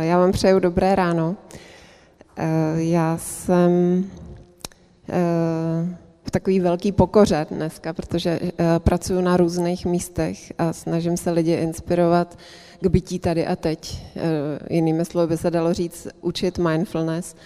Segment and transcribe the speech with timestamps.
[0.00, 1.36] Já vám přeju dobré ráno.
[2.76, 4.04] Já jsem
[6.24, 8.40] v takový velký pokoře dneska, protože
[8.78, 12.38] pracuji na různých místech a snažím se lidi inspirovat
[12.80, 14.06] k bytí tady a teď.
[14.70, 17.36] Jinými slovy by se dalo říct učit mindfulness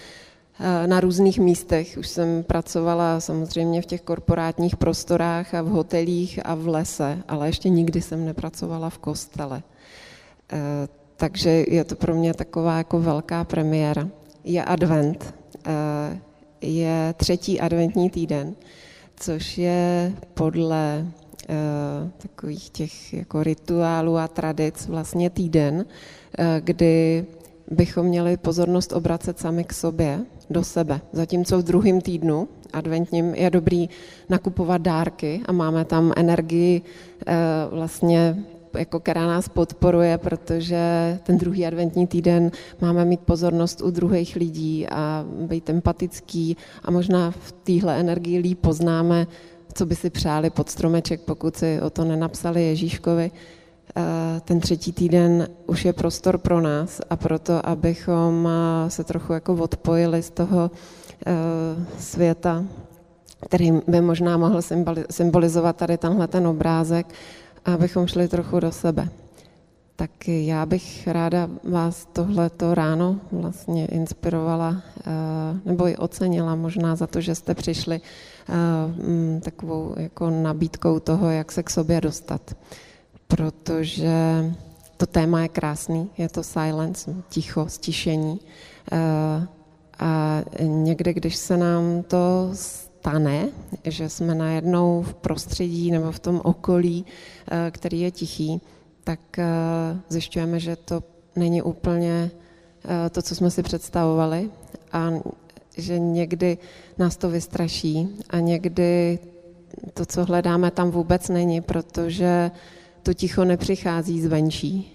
[0.86, 1.96] na různých místech.
[1.98, 7.48] Už jsem pracovala samozřejmě v těch korporátních prostorách a v hotelích a v lese, ale
[7.48, 9.62] ještě nikdy jsem nepracovala v kostele.
[11.16, 14.08] Takže je to pro mě taková jako velká premiéra.
[14.44, 15.34] Je advent,
[16.60, 18.54] je třetí adventní týden,
[19.16, 21.06] což je podle
[22.18, 25.84] takových těch jako rituálů a tradic vlastně týden,
[26.60, 27.26] kdy
[27.70, 30.20] bychom měli pozornost obracet sami k sobě,
[30.50, 31.00] do sebe.
[31.12, 33.88] Zatímco v druhém týdnu adventním je dobrý
[34.28, 36.82] nakupovat dárky a máme tam energii
[37.70, 38.44] vlastně
[38.78, 40.78] jako která nás podporuje, protože
[41.22, 42.50] ten druhý adventní týden
[42.80, 48.58] máme mít pozornost u druhých lidí a být empatický a možná v téhle energii líp
[48.60, 49.26] poznáme,
[49.74, 53.30] co by si přáli pod stromeček, pokud si o to nenapsali Ježíškovi.
[54.44, 58.48] Ten třetí týden už je prostor pro nás a proto, abychom
[58.88, 60.70] se trochu jako odpojili z toho
[61.98, 62.64] světa,
[63.46, 64.60] který by možná mohl
[65.10, 67.06] symbolizovat tady tenhle ten obrázek,
[67.64, 69.08] abychom šli trochu do sebe.
[69.96, 74.82] Tak já bych ráda vás tohleto ráno vlastně inspirovala
[75.64, 78.00] nebo i ocenila možná za to, že jste přišli
[79.42, 82.54] takovou jako nabídkou toho, jak se k sobě dostat.
[83.26, 84.44] Protože
[84.96, 88.40] to téma je krásný, je to silence, ticho, stišení.
[89.98, 93.48] A někde, když se nám to stane,
[93.84, 97.06] že jsme najednou v prostředí nebo v tom okolí,
[97.70, 98.60] který je tichý,
[99.04, 99.20] tak
[100.08, 101.02] zjišťujeme, že to
[101.36, 102.30] není úplně
[103.10, 104.50] to, co jsme si představovali
[104.92, 105.10] a
[105.76, 106.58] že někdy
[106.98, 109.18] nás to vystraší a někdy
[109.94, 112.50] to, co hledáme, tam vůbec není, protože
[113.06, 114.92] to ticho nepřichází zvenčí.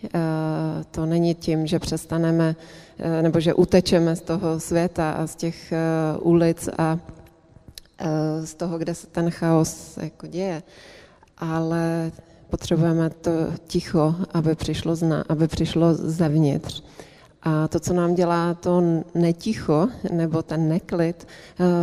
[0.91, 2.55] To není tím, že přestaneme
[3.21, 5.73] nebo že utečeme z toho světa a z těch
[6.19, 6.99] ulic a
[8.43, 10.63] z toho, kde se ten chaos jako děje,
[11.37, 12.11] ale
[12.49, 13.31] potřebujeme to
[13.67, 16.83] ticho, aby přišlo, zna, aby přišlo zevnitř.
[17.43, 21.27] A to, co nám dělá to neticho nebo ten neklid,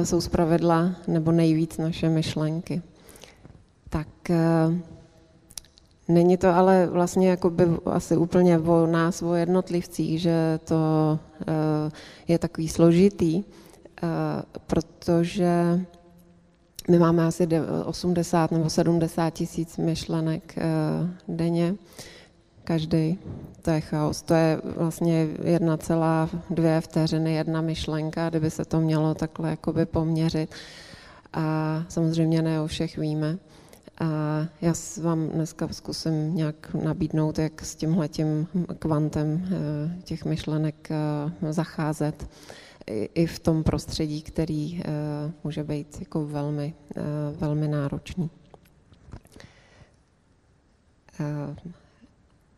[0.05, 2.83] jsou zpravedla nebo nejvíc naše myšlenky.
[3.88, 4.09] Tak
[6.09, 11.19] není to ale vlastně jako by asi úplně o nás, o jednotlivcích, že to
[12.29, 13.45] je takový složitý,
[14.67, 15.81] protože
[16.91, 17.49] my máme asi
[17.85, 20.55] 80 nebo 70 tisíc myšlenek
[21.29, 21.75] denně,
[22.65, 23.19] každý.
[23.63, 24.23] To je chaos.
[24.23, 30.51] To je vlastně 1,2 vteřiny jedna myšlenka, kdyby se to mělo takhle jakoby poměřit.
[31.33, 33.39] A samozřejmě ne o všech víme.
[34.01, 34.73] A já
[35.03, 38.47] vám dneska zkusím nějak nabídnout, jak s tímhletím
[38.79, 39.49] kvantem
[40.05, 40.89] těch myšlenek
[41.51, 42.29] zacházet
[43.15, 44.83] i v tom prostředí, který
[45.45, 46.75] může být jako velmi,
[47.37, 48.31] velmi náročný.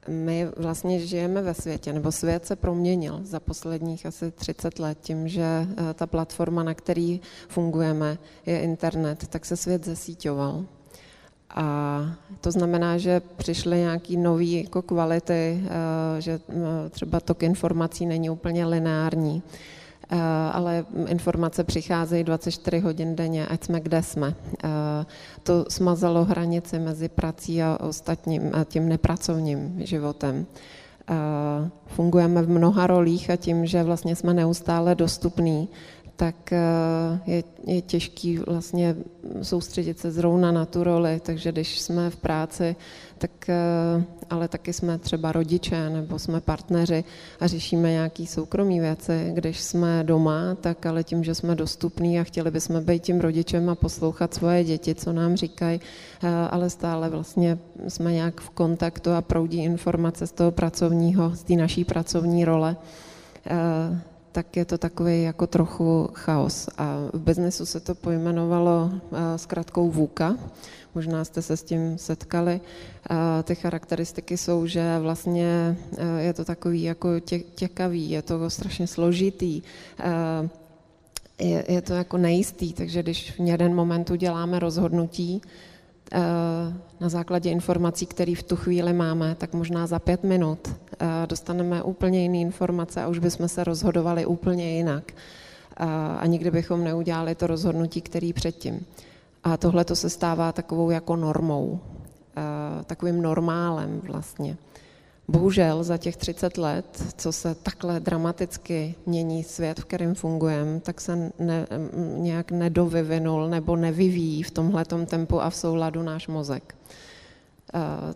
[0.08, 5.28] My vlastně žijeme ve světě, nebo svět se proměnil za posledních asi 30 let tím,
[5.28, 10.64] že ta platforma, na který fungujeme, je internet, tak se svět zesíťoval.
[11.54, 12.00] A
[12.40, 15.62] to znamená, že přišly nějaké nové jako kvality,
[16.18, 16.40] že
[16.90, 19.42] třeba tok informací není úplně lineární
[20.52, 24.34] ale informace přicházejí 24 hodin denně, ať jsme kde jsme.
[25.42, 30.46] To smazalo hranici mezi prací a ostatním a tím nepracovním životem.
[31.86, 35.68] Fungujeme v mnoha rolích a tím, že vlastně jsme neustále dostupní,
[36.20, 36.52] tak
[37.26, 38.96] je, je těžký vlastně
[39.42, 42.76] soustředit se zrovna na tu roli, takže když jsme v práci,
[43.18, 43.30] tak
[44.30, 47.04] ale taky jsme třeba rodiče nebo jsme partneři
[47.40, 49.30] a řešíme nějaké soukromé věci.
[49.34, 53.70] Když jsme doma, tak ale tím, že jsme dostupní a chtěli bychom být tím rodičem
[53.70, 55.80] a poslouchat svoje děti, co nám říkají,
[56.50, 57.58] ale stále vlastně
[57.88, 62.76] jsme nějak v kontaktu a proudí informace z toho pracovního, z té naší pracovní role
[64.32, 66.68] tak je to takový jako trochu chaos.
[66.78, 68.90] A v biznesu se to pojmenovalo
[69.36, 70.36] zkratkou VUCA.
[70.94, 72.60] Možná jste se s tím setkali.
[73.44, 75.76] Ty charakteristiky jsou, že vlastně
[76.18, 77.08] je to takový jako
[77.54, 79.62] těkavý, je to strašně složitý,
[81.40, 85.42] je, je to jako nejistý, takže když v jeden moment uděláme rozhodnutí,
[87.00, 90.68] na základě informací, které v tu chvíli máme, tak možná za pět minut
[91.26, 95.12] dostaneme úplně jiné informace a už bychom se rozhodovali úplně jinak.
[96.18, 98.86] A nikdy bychom neudělali to rozhodnutí, který předtím.
[99.44, 101.80] A tohle to se stává takovou jako normou,
[102.86, 104.56] takovým normálem vlastně.
[105.28, 111.00] Bohužel za těch 30 let, co se takhle dramaticky mění svět, v kterém fungujeme, tak
[111.00, 111.66] se ne,
[112.16, 116.74] nějak nedovyvinul nebo nevyvíjí v tomhletom tempu a v souladu náš mozek.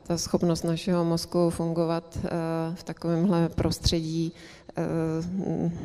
[0.02, 2.18] Ta schopnost našeho mozku fungovat
[2.74, 4.32] v takovémhle prostředí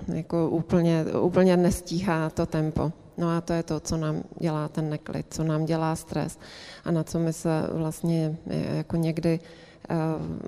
[0.07, 2.91] jako úplně, úplně nestíhá to tempo.
[3.17, 6.39] No a to je to, co nám dělá ten neklid, co nám dělá stres
[6.85, 9.39] a na co my se vlastně jako někdy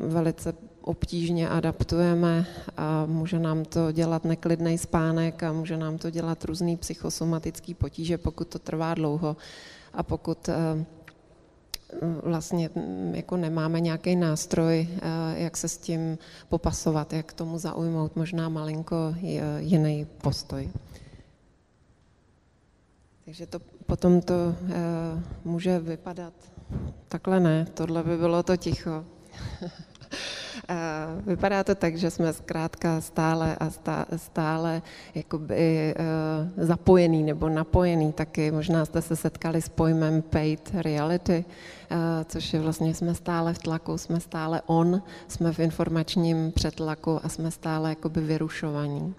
[0.01, 2.45] velice obtížně adaptujeme
[2.77, 8.17] a může nám to dělat neklidný spánek a může nám to dělat různý psychosomatický potíže,
[8.17, 9.37] pokud to trvá dlouho
[9.93, 10.85] a pokud eh,
[12.23, 14.99] vlastně mm, jako nemáme nějaký nástroj, eh,
[15.35, 16.17] jak se s tím
[16.49, 19.15] popasovat, jak tomu zaujmout možná malinko
[19.59, 20.69] jiný postoj.
[23.25, 24.73] Takže to potom to uh,
[25.43, 26.33] může vypadat
[27.07, 29.05] takhle ne, tohle by bylo to ticho.
[31.25, 33.69] Vypadá to tak, že jsme zkrátka stále a
[34.15, 34.81] stále
[35.15, 38.51] jakoby uh, zapojený nebo napojený taky.
[38.51, 41.45] Možná jste se setkali s pojmem paid reality,
[41.91, 47.19] uh, což je vlastně, jsme stále v tlaku, jsme stále on, jsme v informačním přetlaku
[47.23, 49.15] a jsme stále jakoby vyrušovaní.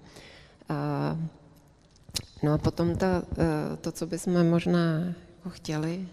[2.43, 3.23] No a potom ta,
[3.81, 4.99] to, co bychom možná
[5.37, 6.07] jako chtěli,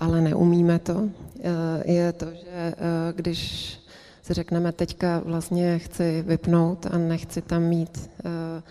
[0.00, 1.08] ale neumíme to,
[1.84, 2.74] je to, že
[3.14, 3.78] když
[4.24, 8.62] si řekneme, teďka vlastně chci vypnout a nechci tam mít eh,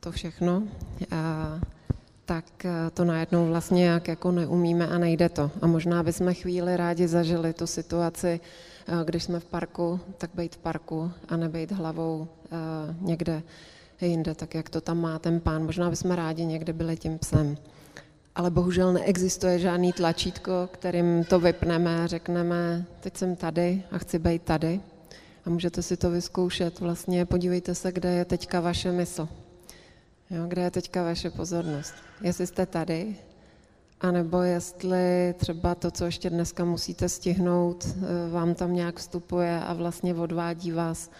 [0.00, 0.62] to všechno,
[2.24, 5.50] tak eh, to najednou vlastně jak jako neumíme a nejde to.
[5.62, 10.54] A možná bychom chvíli rádi zažili tu situaci, eh, když jsme v parku, tak být
[10.54, 12.28] v parku a nebejt hlavou
[13.00, 13.42] někde
[14.00, 15.64] jinde, tak jak to tam má ten pán.
[15.66, 17.56] Možná bychom rádi někde byli tím psem
[18.34, 24.18] ale bohužel neexistuje žádný tlačítko, kterým to vypneme a řekneme, teď jsem tady a chci
[24.18, 24.80] být tady.
[25.46, 26.80] A můžete si to vyzkoušet.
[26.80, 29.28] Vlastně podívejte se, kde je teďka vaše mysl.
[30.30, 31.94] Jo, kde je teďka vaše pozornost.
[32.22, 33.16] Jestli jste tady,
[34.00, 39.74] anebo jestli třeba to, co ještě dneska musíte stihnout, eh, vám tam nějak vstupuje a
[39.74, 41.10] vlastně odvádí vás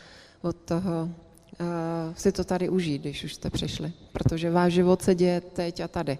[0.43, 3.93] od toho uh, si to tady užít, když už jste přišli.
[4.13, 6.19] Protože váš život se děje teď a tady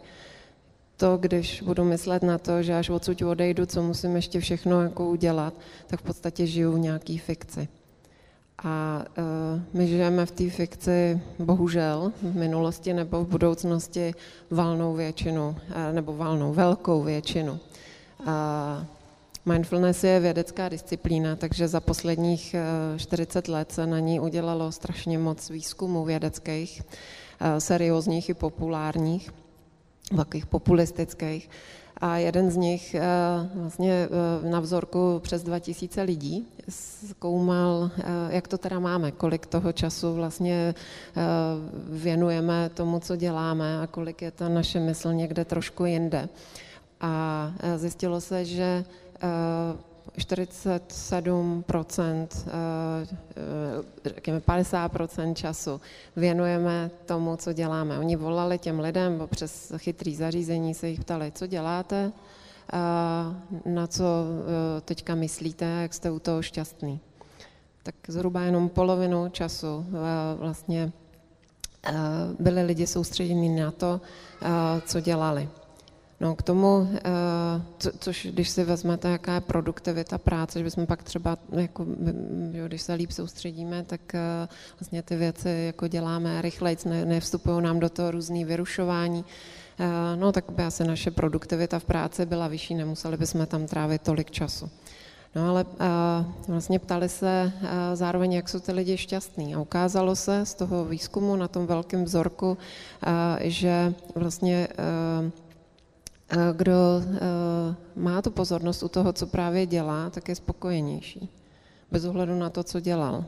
[1.01, 5.09] to, když budu myslet na to, že až odsud odejdu, co musím ještě všechno jako
[5.09, 5.55] udělat,
[5.87, 7.69] tak v podstatě žiju v nějaký fikci.
[8.65, 14.15] A uh, my žijeme v té fikci, bohužel, v minulosti nebo v budoucnosti
[14.51, 15.57] valnou většinu, uh,
[15.93, 17.59] nebo valnou, velkou většinu.
[19.47, 22.57] Mindfulness je vědecká disciplína, takže za posledních
[22.93, 26.83] uh, 40 let se na ní udělalo strašně moc výzkumů vědeckých,
[27.59, 29.31] seriózních i populárních
[30.17, 31.51] takových populistických.
[32.01, 33.03] A jeden z nich eh,
[33.55, 36.47] vlastně eh, na vzorku přes 2000 lidí
[37.09, 40.75] zkoumal, eh, jak to teda máme, kolik toho času vlastně
[41.89, 46.29] věnujeme tomu, co děláme a kolik je ta naše mysl někde trošku jinde.
[47.01, 48.85] A zjistilo se, že
[50.19, 52.55] 47 eh, eh,
[54.05, 55.81] řekněme 50% času
[56.17, 57.99] věnujeme tomu, co děláme.
[57.99, 62.13] Oni volali těm lidem, bo přes chytrý zařízení se jich ptali, co děláte,
[63.65, 67.01] na co eh, teďka myslíte, jak jste u toho šťastný.
[67.83, 69.87] Tak zhruba jenom polovinu času
[70.37, 70.93] vlastně
[72.39, 74.01] byli lidi soustředěni na to,
[74.87, 75.49] co dělali.
[76.21, 77.01] No k tomu, eh,
[77.79, 81.87] co, což když si vezmete, jaká je produktivita práce, že bychom pak třeba, jako,
[82.53, 84.49] jo, když se líp soustředíme, tak eh,
[84.81, 89.25] vlastně ty věci jako děláme rychleji, ne, nevstupují nám do toho různý vyrušování,
[89.79, 89.87] eh,
[90.17, 94.31] no tak by asi naše produktivita v práci byla vyšší, nemuseli bychom tam trávit tolik
[94.31, 94.71] času.
[95.35, 95.65] No ale
[96.49, 97.53] vlastně ptali se
[97.95, 99.55] zároveň, jak jsou ty lidi šťastní.
[99.55, 102.59] A ukázalo se z toho výzkumu na tom velkém vzorku,
[103.41, 104.69] že vlastně
[106.53, 107.21] kdo eh,
[107.97, 111.29] má tu pozornost u toho, co právě dělá, tak je spokojenější.
[111.91, 113.25] Bez ohledu na to, co dělal.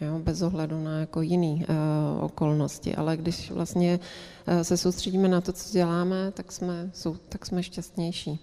[0.00, 2.94] Jo, bez ohledu na jako jiný uh, okolnosti.
[2.94, 4.00] Ale když vlastně
[4.48, 8.38] uh, se soustředíme na to, co děláme, tak jsme, jsou, tak jsme šťastnější.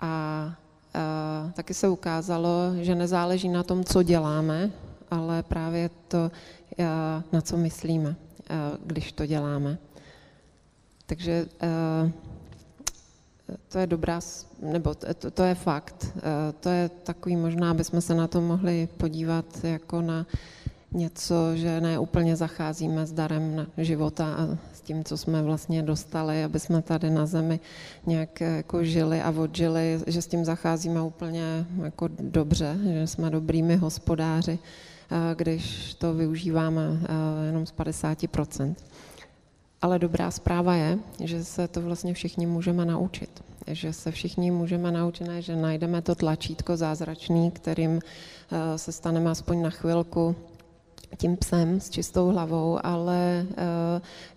[0.00, 0.44] A
[1.44, 4.70] uh, taky se ukázalo, že nezáleží na tom, co děláme,
[5.10, 6.30] ale právě to,
[6.78, 6.84] uh,
[7.32, 8.16] na co myslíme, uh,
[8.86, 9.78] když to děláme.
[11.06, 11.46] Takže
[12.02, 12.10] uh,
[13.68, 14.20] to je dobrá,
[14.62, 16.06] nebo to, to je fakt.
[16.60, 20.26] To je takový, možná bychom se na to mohli podívat jako na
[20.92, 26.44] něco, že ne úplně zacházíme s darem života a s tím, co jsme vlastně dostali,
[26.44, 27.60] aby jsme tady na zemi
[28.06, 33.76] nějak jako žili a odžili, že s tím zacházíme úplně jako dobře, že jsme dobrými
[33.76, 34.58] hospodáři,
[35.36, 36.82] když to využíváme
[37.46, 38.74] jenom z 50%.
[39.84, 43.44] Ale dobrá zpráva je, že se to vlastně všichni můžeme naučit.
[43.66, 48.00] Že se všichni můžeme naučit, ne, že najdeme to tlačítko zázračný, kterým
[48.76, 50.36] se staneme aspoň na chvilku
[51.16, 53.46] tím psem s čistou hlavou, ale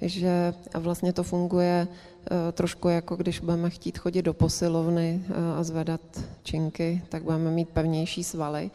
[0.01, 5.59] eh, že vlastně to funguje eh, trošku jako když budeme chtít chodit do posilovny eh,
[5.59, 6.01] a zvedat
[6.43, 8.71] činky, tak budeme mít pevnější svaly.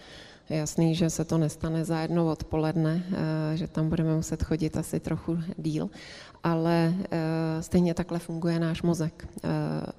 [0.51, 3.03] Je jasný, že se to nestane za jedno odpoledne,
[3.55, 5.91] že tam budeme muset chodit asi trochu díl,
[6.45, 6.95] ale
[7.61, 9.29] stejně takhle funguje náš mozek.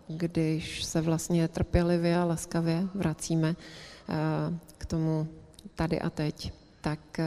[0.08, 3.56] Když se vlastně trpělivě a laskavě vracíme
[4.78, 5.28] k tomu
[5.76, 6.52] tady a teď,
[6.84, 7.26] tak eh,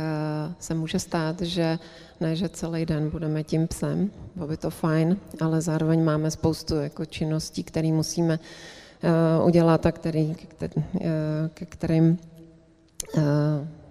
[0.60, 1.78] se může stát, že
[2.20, 6.74] ne, že celý den budeme tím psem, bylo by to fajn, ale zároveň máme spoustu
[6.74, 10.34] jako činností, které musíme eh, udělat a který,
[11.54, 12.18] ke kterým
[13.16, 13.20] eh,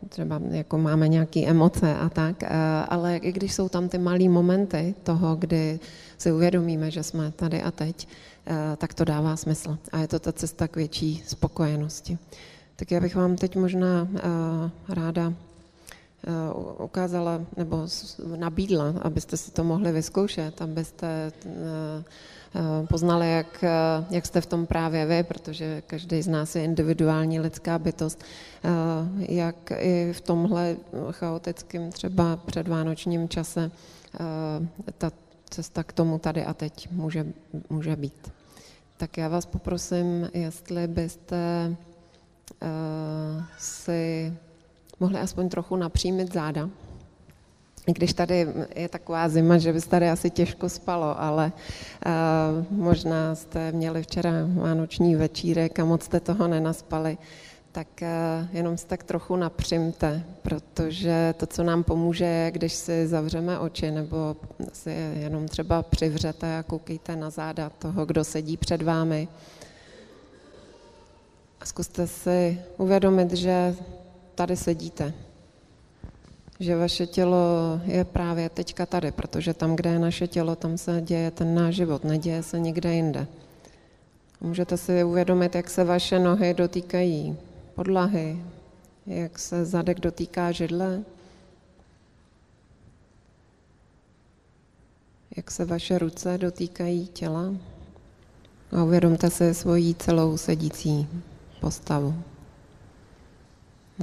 [0.10, 2.44] třeba jako máme nějaké emoce a tak,
[2.90, 5.80] ale i když jsou tam ty malé momenty toho, kdy
[6.18, 8.08] si uvědomíme, že jsme tady a teď,
[8.78, 12.18] tak to dává smysl a je to ta cesta k větší spokojenosti.
[12.76, 14.08] Tak já bych vám teď možná
[14.90, 15.34] ráda
[16.28, 17.86] Eh, ukázala nebo
[18.36, 22.04] nabídla, abyste si to mohli vyzkoušet, abyste eh, eh,
[22.90, 23.64] poznali, jak,
[24.10, 28.24] jak jste v tom právě vy, protože každý z nás je individuální lidská bytost,
[29.20, 30.78] jak i v tomhle
[31.12, 33.72] chaotickém třeba předvánočním čase
[34.98, 35.12] ta
[35.50, 37.26] cesta k tomu tady a teď může,
[37.70, 38.32] může být.
[38.98, 41.76] Tak já vás poprosím, jestli byste
[43.58, 44.34] si
[45.00, 46.70] mohli aspoň trochu napřímit záda.
[47.86, 51.52] Když tady je taková zima, že by tady asi těžko spalo, ale
[52.06, 57.18] uh, možná jste měli včera vánoční večírek a moc jste toho nenaspali,
[57.72, 58.08] tak uh,
[58.56, 63.92] jenom se tak trochu napřimte, protože to, co nám pomůže, je, když si zavřeme oči
[63.92, 64.36] nebo
[64.74, 69.28] si jenom třeba přivřete a koukejte na záda toho, kdo sedí před vámi.
[71.62, 73.76] A zkuste si uvědomit, že
[74.36, 75.14] tady sedíte.
[76.60, 81.02] Že vaše tělo je právě teďka tady, protože tam, kde je naše tělo, tam se
[81.02, 83.28] děje ten náš život, neděje se nikde jinde.
[84.42, 87.38] Můžete si uvědomit, jak se vaše nohy dotýkají
[87.76, 88.44] podlahy,
[89.06, 91.04] jak se zadek dotýká židle,
[95.38, 97.54] jak se vaše ruce dotýkají těla
[98.72, 101.08] a uvědomte si svoji celou sedící
[101.62, 102.16] postavu.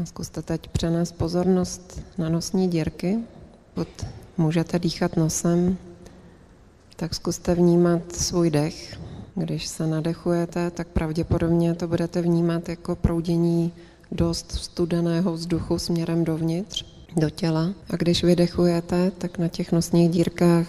[0.04, 3.18] Zkuste teď přenést pozornost na nosní dírky.
[3.74, 4.06] Pokud
[4.38, 5.76] můžete dýchat nosem,
[6.96, 9.00] tak zkuste vnímat svůj dech.
[9.34, 13.72] Když se nadechujete, tak pravděpodobně to budete vnímat jako proudění
[14.12, 16.84] dost studeného vzduchu směrem dovnitř,
[17.16, 17.74] do těla.
[17.90, 20.66] A když vydechujete, tak na těch nosních dírkách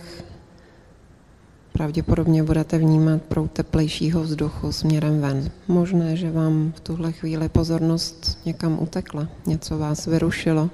[1.73, 5.51] pravděpodobně budete vnímat proud teplejšího vzduchu směrem ven.
[5.67, 10.69] Možné, že vám v tuhle chvíli pozornost někam utekla, něco vás vyrušilo,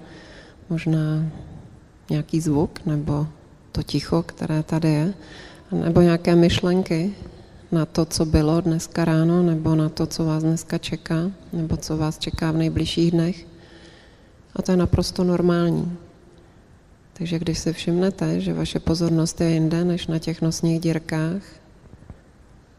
[0.69, 1.25] možná
[2.09, 3.27] nějaký zvuk nebo
[3.71, 5.13] to ticho, které tady je,
[5.71, 7.15] nebo nějaké myšlenky
[7.71, 11.97] na to, co bylo dneska ráno, nebo na to, co vás dneska čeká, nebo co
[11.97, 13.47] vás čeká v nejbližších dnech.
[14.55, 15.97] A to je naprosto normální.
[17.19, 21.41] Takže když si všimnete, že vaše pozornost je jinde než na těch nosních dírkách,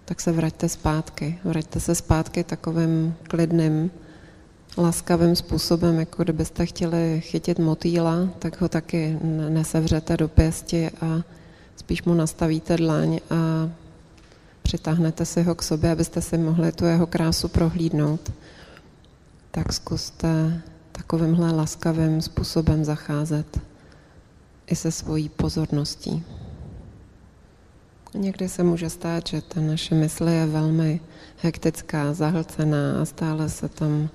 [0.05, 1.39] tak se vraťte zpátky.
[1.45, 3.91] Vraťte se zpátky takovým klidným,
[4.79, 9.19] laskavým způsobem, jako kdybyste chtěli chytit motýla, tak ho taky
[9.49, 11.23] nesevřete do pěsti a
[11.77, 13.71] spíš mu nastavíte dlaň a
[14.63, 18.33] přitáhnete si ho k sobě, abyste si mohli tu jeho krásu prohlídnout.
[19.51, 23.70] Tak zkuste takovýmhle laskavým způsobem zacházet
[24.71, 26.25] i se svojí pozorností.
[28.15, 31.01] Někdy se může stát, že ta naše mysl je velmi
[31.43, 34.09] hektická, zahlcená a stále se tam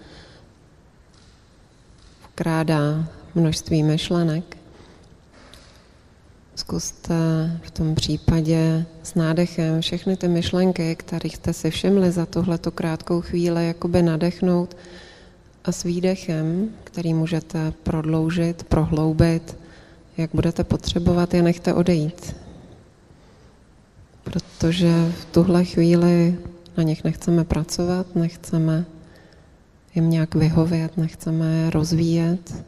[2.32, 4.58] vkrádá množství myšlenek.
[6.56, 7.16] Zkuste
[7.64, 13.22] v tom případě s nádechem všechny ty myšlenky, které jste si všimli za tuhleto krátkou
[13.22, 14.78] chvíli, jakoby nadechnout
[15.66, 19.58] a s výdechem, který můžete prodloužit, prohloubit,
[20.18, 22.36] jak budete potřebovat, je nechte odejít.
[24.24, 26.38] Protože v tuhle chvíli
[26.78, 28.86] na nich nechceme pracovat, nechceme
[29.96, 32.64] jim nějak vyhovět, nechceme je rozvíjet,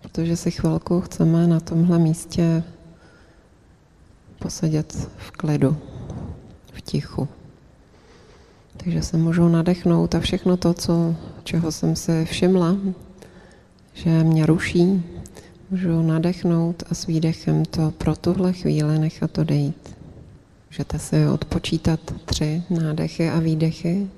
[0.00, 2.62] protože si chvilku chceme na tomhle místě
[4.38, 5.76] posedět v klidu,
[6.72, 7.28] v tichu.
[8.76, 12.76] Takže se můžou nadechnout a všechno to, co, čeho jsem si všimla,
[13.94, 15.02] že mě ruší,
[15.70, 19.96] můžu nadechnout a s výdechem to pro tuhle chvíli nechat odejít.
[20.70, 24.08] Můžete si odpočítat tři nádechy a výdechy.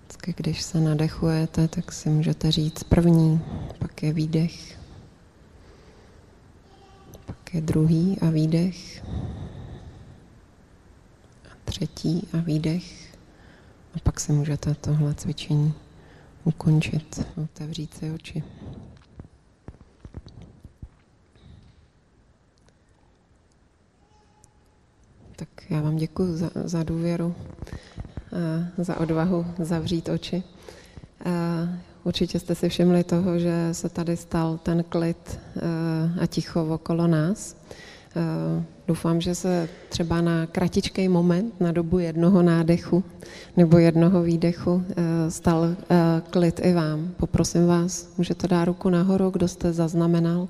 [0.00, 3.40] Vždycky, když se nadechujete, tak si můžete říct první,
[3.78, 4.78] pak je výdech,
[7.26, 9.04] pak je druhý a výdech,
[11.44, 13.12] a třetí a výdech.
[13.94, 15.74] A pak si můžete tohle cvičení
[16.44, 18.42] ukončit, otevřít si oči.
[25.36, 27.34] Tak já vám děkuji za, za důvěru,
[28.78, 30.42] za odvahu zavřít oči.
[32.04, 35.40] Určitě jste si všimli toho, že se tady stal ten klid
[36.20, 37.56] a ticho okolo nás.
[38.86, 43.04] Doufám, že se třeba na kratičký moment, na dobu jednoho nádechu
[43.56, 44.84] nebo jednoho výdechu
[45.28, 45.76] stal
[46.30, 47.10] klid i vám.
[47.16, 50.48] Poprosím vás, můžete dát ruku nahoru, kdo jste zaznamenal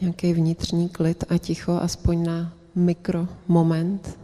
[0.00, 4.18] nějaký vnitřní klid a ticho, aspoň na mikromoment.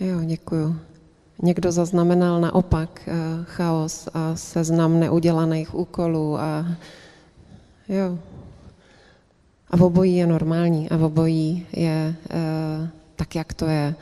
[0.00, 0.76] Jo, děkuju.
[1.42, 6.66] Někdo zaznamenal naopak uh, chaos a seznam neudělaných úkolů a
[7.88, 8.18] jo.
[9.70, 13.94] A v obojí je normální a v obojí je uh, tak, jak to je.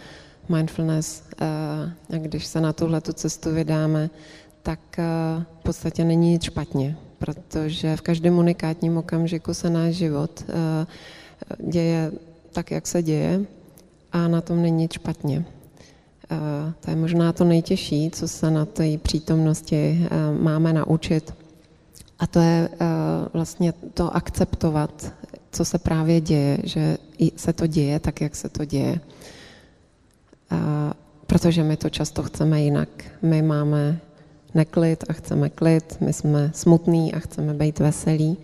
[0.48, 4.10] Mindfulness, uh, a když se na tuhle tu cestu vydáme,
[4.62, 4.80] tak
[5.60, 10.44] v podstatě není nic špatně, protože v každém unikátním okamžiku se náš život
[11.58, 12.12] děje
[12.54, 13.40] tak, jak se děje
[14.12, 15.44] a na tom není nic špatně.
[16.80, 20.08] To je možná to nejtěžší, co se na té přítomnosti
[20.40, 21.34] máme naučit.
[22.18, 22.68] A to je
[23.32, 25.12] vlastně to akceptovat,
[25.52, 26.98] co se právě děje, že
[27.36, 29.00] se to děje tak, jak se to děje.
[31.26, 32.88] Protože my to často chceme jinak.
[33.22, 33.98] My máme
[34.54, 38.36] neklid a chceme klid, my jsme smutní a chceme být veselí,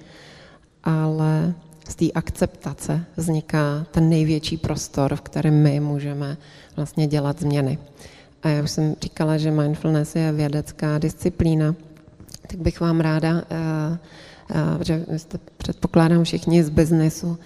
[0.84, 1.54] ale
[1.90, 6.36] z té akceptace vzniká ten největší prostor, v kterém my můžeme
[6.76, 7.78] vlastně dělat změny.
[8.42, 11.74] A já už jsem říkala, že mindfulness je vědecká disciplína,
[12.46, 13.42] tak bych vám ráda,
[14.78, 17.38] protože jste předpokládám všichni z biznesu,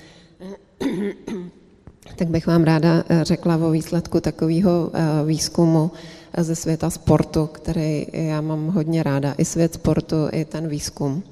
[2.17, 4.91] tak bych vám ráda řekla o výsledku takového
[5.27, 5.91] výzkumu
[6.39, 9.35] ze světa sportu, který já mám hodně ráda.
[9.39, 11.23] I svět sportu, i ten výzkum.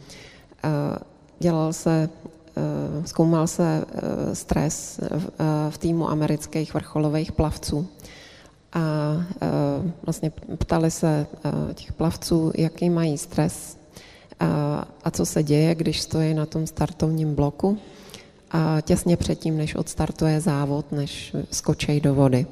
[1.40, 2.31] Dělal se Eh,
[3.04, 5.00] zkoumal se eh, stres
[5.70, 7.86] v týmu amerických vrcholových plavců.
[8.72, 8.80] A
[9.42, 9.46] eh,
[10.02, 11.26] vlastně ptali se
[11.74, 13.78] těch plavců, jaký mají stres
[15.04, 17.78] a co se děje, když stojí na tom startovním bloku
[18.50, 22.46] a těsně předtím, než odstartuje závod, než skočí do vody.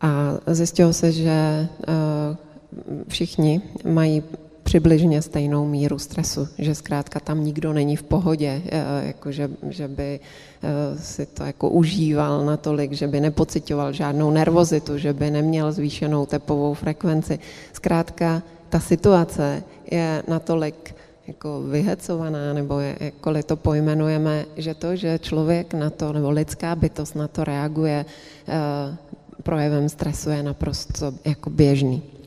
[0.00, 0.10] A
[0.46, 1.68] zjistilo se, že
[3.08, 4.22] všichni mají
[4.68, 9.88] přibližně stejnou míru stresu, že zkrátka tam nikdo není v pohodě, eh, jako že, že
[9.88, 15.72] by eh, si to jako užíval natolik, že by nepocitoval žádnou nervozitu, že by neměl
[15.72, 17.38] zvýšenou tepovou frekvenci.
[17.72, 20.94] Zkrátka ta situace je natolik
[21.26, 26.76] jako vyhecovaná, nebo je, jakkoliv to pojmenujeme, že to, že člověk na to, nebo lidská
[26.76, 28.96] bytost na to reaguje eh,
[29.42, 32.17] projevem stresu je naprosto jako běžný.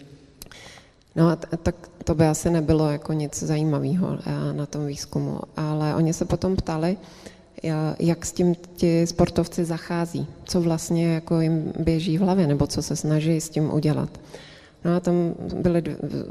[1.15, 5.95] No a tak to by asi nebylo jako nic zajímavého eh, na tom výzkumu, ale
[5.95, 6.97] oni se potom ptali,
[7.63, 7.69] eh,
[7.99, 12.81] jak s tím ti sportovci zachází, co vlastně jako jim běží v hlavě, nebo co
[12.81, 14.09] se snaží s tím udělat.
[14.85, 15.83] No a tam byly,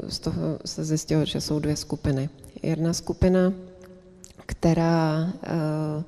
[0.07, 2.29] z toho se zjistilo, že jsou dvě skupiny.
[2.63, 3.53] Jedna skupina,
[4.45, 6.03] která uh,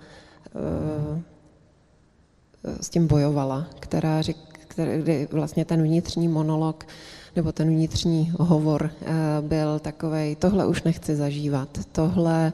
[2.82, 4.22] s tím bojovala, která,
[4.68, 6.86] která, kdy vlastně ten vnitřní monolog
[7.36, 12.54] nebo ten vnitřní hovor eh, byl takový, tohle už nechci zažívat, tohle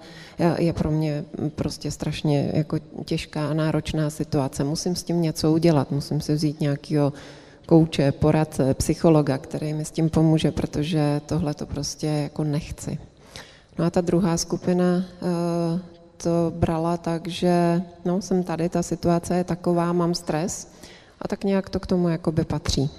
[0.57, 5.91] je pro mě prostě strašně jako těžká a náročná situace, musím s tím něco udělat,
[5.91, 7.13] musím si vzít nějakého
[7.65, 12.97] kouče, poradce, psychologa, který mi s tím pomůže, protože tohle to prostě jako nechci.
[13.79, 15.79] No a ta druhá skupina eh,
[16.17, 20.67] to brala tak, že no, jsem tady, ta situace je taková, mám stres
[21.21, 22.89] a tak nějak to k tomu jakoby patří.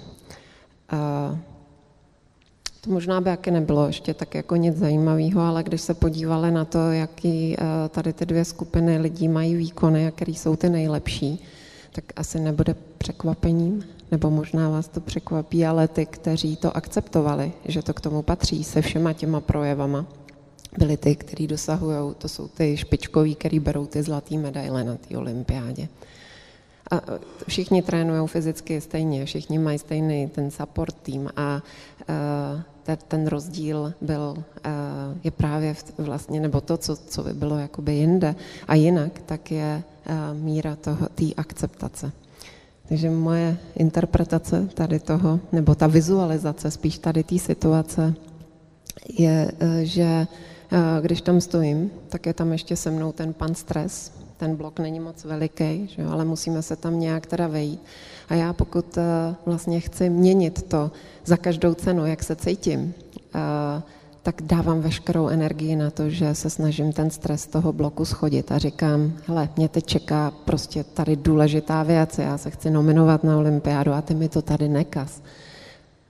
[2.81, 6.65] To možná by jaké nebylo ještě tak jako nic zajímavého, ale když se podívali na
[6.65, 11.43] to, jaký eh, tady ty dvě skupiny lidí mají výkony a který jsou ty nejlepší,
[11.91, 17.81] tak asi nebude překvapením, nebo možná vás to překvapí, ale ty, kteří to akceptovali, že
[17.81, 20.05] to k tomu patří se všema těma projevama,
[20.77, 25.17] byli ty, kteří dosahují, to jsou ty špičkoví, který berou ty zlatý medaile na té
[25.17, 25.87] olympiádě.
[26.91, 27.01] A
[27.47, 31.61] všichni trénují fyzicky stejně, všichni mají stejný ten support tým a
[33.07, 34.43] ten rozdíl byl,
[35.23, 38.35] je právě vlastně, nebo to, co, co by bylo jakoby jinde
[38.67, 39.83] a jinak, tak je
[40.33, 40.77] míra
[41.15, 42.11] té akceptace.
[42.89, 48.13] Takže moje interpretace tady toho, nebo ta vizualizace spíš tady té situace,
[49.17, 49.51] je,
[49.81, 50.27] že
[51.01, 54.99] když tam stojím, tak je tam ještě se mnou ten pan stres, ten blok není
[54.99, 57.81] moc veliký, že jo, ale musíme se tam nějak teda vejít.
[58.29, 59.03] A já pokud uh,
[59.45, 60.91] vlastně chci měnit to
[61.25, 62.93] za každou cenu, jak se cítím,
[63.35, 63.81] uh,
[64.23, 68.57] tak dávám veškerou energii na to, že se snažím ten stres toho bloku schodit a
[68.57, 73.93] říkám, hele, mě teď čeká prostě tady důležitá věc, já se chci nominovat na olympiádu
[73.93, 75.21] a ty mi to tady nekaz.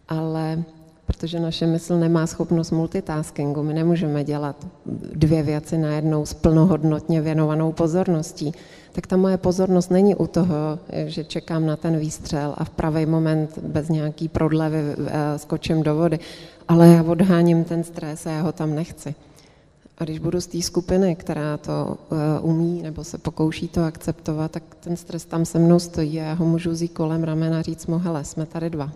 [0.07, 0.63] Ale
[1.05, 3.63] protože naše mysl nemá schopnost multitaskingu.
[3.63, 4.67] My nemůžeme dělat
[5.15, 8.51] dvě věci najednou s plnohodnotně věnovanou pozorností.
[8.91, 13.05] Tak ta moje pozornost není u toho, že čekám na ten výstřel a v pravý
[13.05, 16.19] moment bez nějaký prodlevy eh, skočím do vody,
[16.67, 19.15] ale já odháním ten stres a já ho tam nechci.
[19.97, 24.51] A když budu z té skupiny, která to uh, umí nebo se pokouší to akceptovat,
[24.51, 27.61] tak ten stres tam se mnou stojí a já ho můžu vzít kolem ramena a
[27.61, 28.91] říct mu, hele, jsme tady dva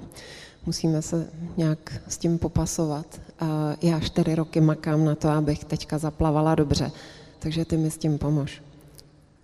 [0.66, 3.22] musíme se nějak s tím popasovat.
[3.40, 6.92] A já čtyři roky makám na to, abych teďka zaplavala dobře,
[7.40, 8.64] takže ty mi s tím pomož.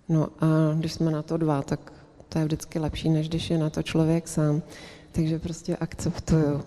[0.08, 1.92] No a když jsme na to dva, tak
[2.28, 4.62] to je vždycky lepší, než když je na to člověk sám.
[5.12, 6.62] Takže prostě akceptuju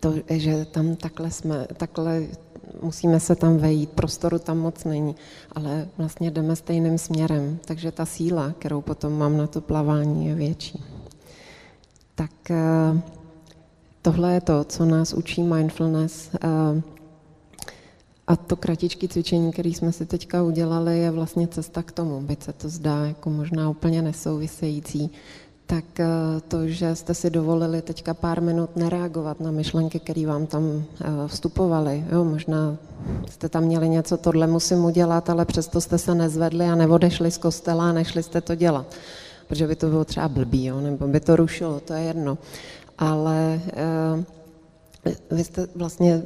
[0.00, 2.22] to, že tam takhle jsme, takhle
[2.82, 5.16] musíme se tam vejít, prostoru tam moc není,
[5.52, 10.34] ale vlastně jdeme stejným směrem, takže ta síla, kterou potom mám na to plavání, je
[10.34, 10.84] větší.
[12.14, 13.00] Tak uh,
[14.02, 16.30] tohle je to, co nás učí mindfulness.
[18.26, 22.42] A to kratičké cvičení, které jsme si teďka udělali, je vlastně cesta k tomu, byť
[22.42, 25.10] se to zdá jako možná úplně nesouvisející,
[25.66, 25.84] tak
[26.48, 30.84] to, že jste si dovolili teďka pár minut nereagovat na myšlenky, které vám tam
[31.26, 32.04] vstupovaly.
[32.12, 32.76] Jo, možná
[33.30, 37.38] jste tam měli něco, tohle musím udělat, ale přesto jste se nezvedli a neodešli z
[37.38, 38.86] kostela a nešli jste to dělat.
[39.48, 42.38] Protože by to bylo třeba blbý, jo, nebo by to rušilo, to je jedno
[43.02, 43.60] ale
[45.04, 46.22] eh, vy jste vlastně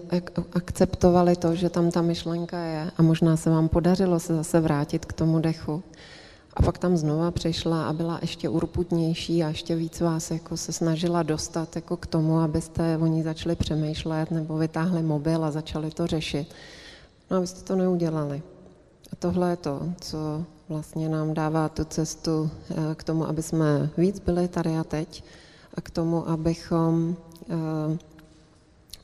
[0.53, 5.05] akceptovali to, že tam ta myšlenka je a možná se vám podařilo se zase vrátit
[5.05, 5.83] k tomu dechu.
[6.55, 10.73] A pak tam znova přišla a byla ještě urputnější a ještě víc vás jako se
[10.73, 15.91] snažila dostat jako k tomu, abyste o ní začali přemýšlet nebo vytáhli mobil a začali
[15.91, 16.55] to řešit.
[17.31, 18.43] No a vy jste to neudělali.
[19.13, 23.91] A tohle je to, co vlastně nám dává tu cestu eh, k tomu, aby jsme
[23.97, 25.25] víc byli tady a teď,
[25.77, 27.17] a k tomu, abychom
[27.51, 27.99] eh,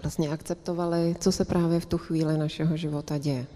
[0.03, 3.47] vlastně akceptovali, co se právě v tu chvíli našeho života děje.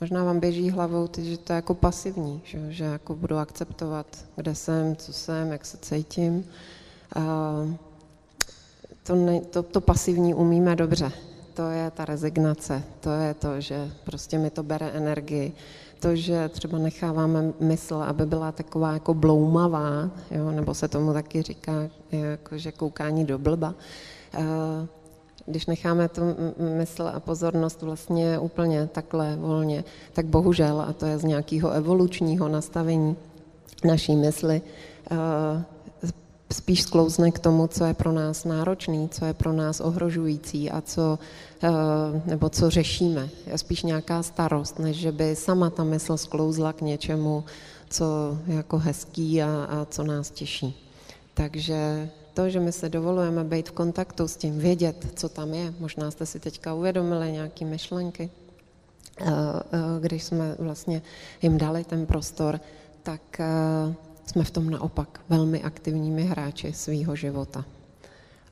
[0.00, 4.54] Možná vám běží hlavou, že to je jako pasivní, že, že jako budu akceptovat, kde
[4.54, 6.44] jsem, co jsem, jak se cítím.
[9.02, 11.12] To, ne, to, to pasivní umíme dobře.
[11.54, 15.52] To je ta rezignace, to je to, že prostě mi to bere energii
[16.00, 21.42] to, že třeba necháváme mysl, aby byla taková jako bloumavá, jo, nebo se tomu taky
[21.42, 21.72] říká,
[22.12, 23.74] jako, že koukání do blba,
[24.34, 24.40] eh,
[25.46, 26.22] když necháme tu
[26.78, 32.48] mysl a pozornost vlastně úplně takhle volně, tak bohužel, a to je z nějakého evolučního
[32.48, 33.16] nastavení
[33.84, 34.62] naší mysli,
[35.10, 35.16] eh,
[36.52, 40.80] spíš sklouzne k tomu, co je pro nás náročný, co je pro nás ohrožující a
[40.80, 41.18] co,
[41.62, 41.68] eh,
[42.26, 43.28] nebo co řešíme.
[43.46, 47.44] Je spíš nějaká starost, než že by sama ta mysl sklouzla k něčemu,
[47.90, 50.74] co je jako hezký a, a co nás těší.
[51.34, 55.74] Takže to, že my se dovolujeme být v kontaktu s tím, vědět, co tam je,
[55.78, 58.30] možná jste si teďka uvědomili nějaké myšlenky,
[59.20, 61.02] eh, eh, když jsme vlastně
[61.42, 62.60] jim dali ten prostor,
[63.02, 63.40] tak
[64.30, 67.64] jsme v tom naopak velmi aktivními hráči svýho života.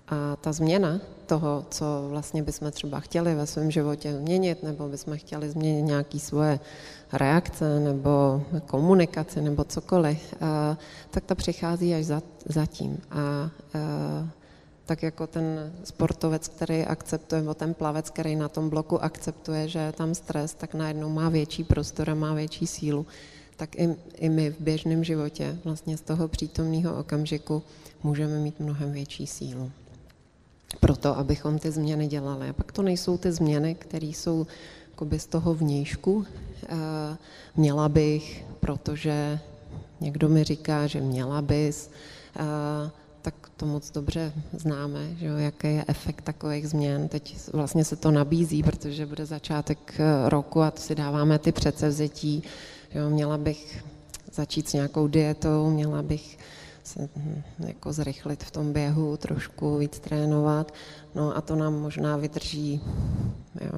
[0.08, 5.16] A ta změna toho, co vlastně bychom třeba chtěli ve svém životě změnit, nebo bychom
[5.16, 6.60] chtěli změnit nějaké svoje
[7.12, 10.34] reakce, nebo komunikaci, nebo cokoliv,
[11.10, 12.98] tak ta přichází až za, zatím.
[13.10, 13.50] A
[14.86, 19.78] tak jako ten sportovec, který akceptuje, nebo ten plavec, který na tom bloku akceptuje, že
[19.78, 23.06] je tam stres, tak najednou má větší prostor a má větší sílu
[23.58, 27.62] tak i, i my v běžném životě vlastně z toho přítomného okamžiku
[28.02, 29.70] můžeme mít mnohem větší sílu.
[30.80, 32.48] Proto, abychom ty změny dělali.
[32.48, 34.46] A pak to nejsou ty změny, které jsou
[35.16, 36.26] z toho vnějšku.
[37.56, 39.38] Měla bych, protože
[40.00, 41.90] někdo mi říká, že měla bys,
[43.22, 47.08] tak to moc dobře známe, že jo, jaký je efekt takových změn.
[47.08, 51.52] Teď vlastně se to nabízí, protože bude začátek eh, roku a to si dáváme ty
[51.52, 52.42] předsevzetí.
[52.94, 53.84] Jo, měla bych
[54.32, 56.38] začít s nějakou dietou, měla bych
[56.84, 60.74] se hm, jako zrychlit v tom běhu, trošku víc trénovat.
[61.14, 62.80] No a to nám možná vydrží,
[63.60, 63.70] jo,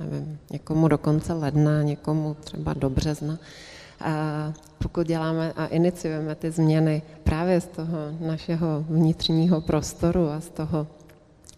[0.00, 3.38] nevím, někomu do konce ledna, někomu třeba do března.
[4.00, 10.48] A pokud děláme a iniciujeme ty změny právě z toho našeho vnitřního prostoru a z
[10.48, 10.86] toho,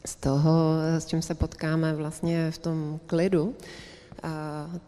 [0.05, 0.53] z toho,
[0.99, 3.55] s čím se potkáme vlastně v tom klidu,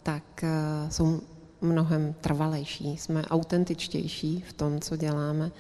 [0.03, 0.45] tak
[0.91, 1.21] jsou
[1.65, 5.51] mnohem trvalejší, jsme autentičtější v tom, co děláme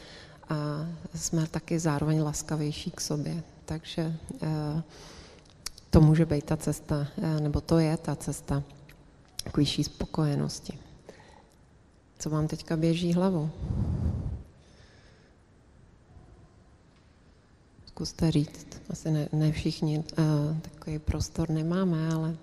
[0.48, 3.42] a jsme taky zároveň laskavější k sobě.
[3.64, 4.16] Takže
[5.90, 7.06] to může být ta cesta,
[7.40, 8.62] nebo to je ta cesta
[9.52, 10.78] k vyšší spokojenosti.
[12.18, 13.50] Co vám teďka běží hlavou?
[17.86, 18.66] Zkuste říct.
[18.90, 22.36] Asi ne, ne všichni uh, takový prostor nemáme, ale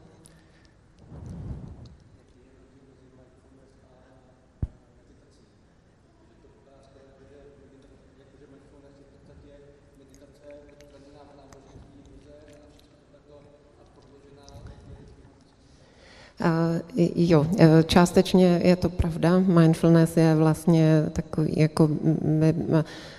[17.15, 19.39] Jo, e, částečně je to pravda.
[19.39, 21.89] Mindfulness je vlastně takový, jako,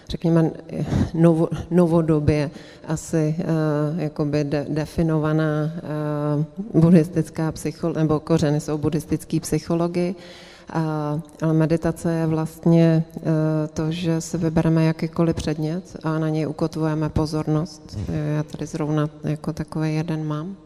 [0.08, 0.50] řekněme,
[1.14, 2.50] novo, novodobě
[2.88, 3.36] asi
[3.96, 10.14] jakoby de, definovaná e, buddhistická psychologie, nebo kořeny jsou buddhistické psychologii,
[11.42, 13.04] ale meditace je vlastně
[13.74, 17.98] to, že si vybereme jakýkoliv předmět a na něj ukotvujeme pozornost.
[18.36, 20.56] Já tady zrovna jako takový jeden mám.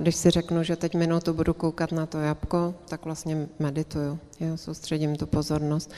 [0.00, 4.56] Když si řeknu, že teď minutu budu koukat na to jabko, tak vlastně medituju, jo,
[4.56, 5.90] soustředím tu pozornost.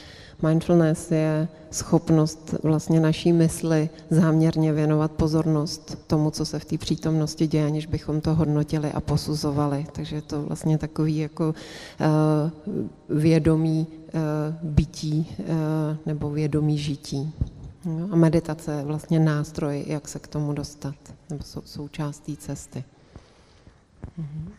[0.43, 7.47] Mindfulness je schopnost vlastně naší mysli záměrně věnovat pozornost tomu, co se v té přítomnosti
[7.47, 9.87] děje, aniž bychom to hodnotili a posuzovali.
[9.93, 11.55] Takže je to vlastně takový jako
[13.09, 14.21] uh, vědomí uh,
[14.63, 15.47] bytí uh,
[16.07, 17.33] nebo vědomí žití.
[17.85, 18.09] Jo?
[18.11, 20.95] A meditace je vlastně nástroj, jak se k tomu dostat,
[21.31, 22.85] nebo sou, součástí cesty.
[24.17, 24.53] Mhm.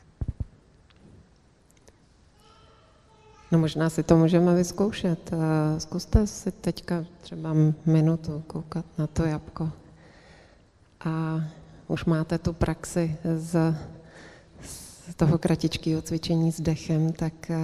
[3.51, 5.31] No možná si to můžeme vyzkoušet.
[5.77, 7.53] Zkuste si teďka třeba
[7.85, 9.71] minutu koukat na to jabko.
[11.05, 11.41] A
[11.87, 13.75] už máte tu praxi z,
[15.09, 17.57] z toho kratičkého cvičení s dechem, tak eh,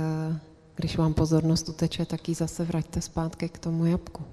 [0.75, 4.23] když vám pozornost uteče, tak ji zase vraťte zpátky k tomu jabku.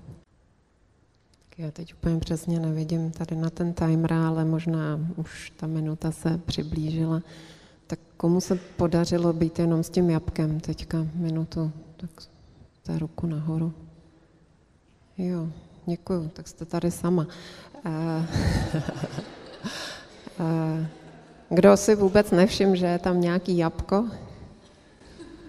[1.61, 6.41] Já teď úplně přesně nevidím tady na ten timer, ale možná už ta minuta se
[6.47, 7.23] přiblížila.
[7.87, 11.73] Tak komu se podařilo být jenom s tím jabkem teďka minutu?
[11.97, 12.11] Tak
[12.83, 13.73] ta ruku nahoru.
[15.19, 15.49] Jo,
[15.87, 17.27] děkuju, tak jste tady sama.
[17.85, 18.27] Eh,
[20.41, 20.87] eh,
[21.49, 24.09] kdo si vůbec nevšim, že je tam nějaký jabko?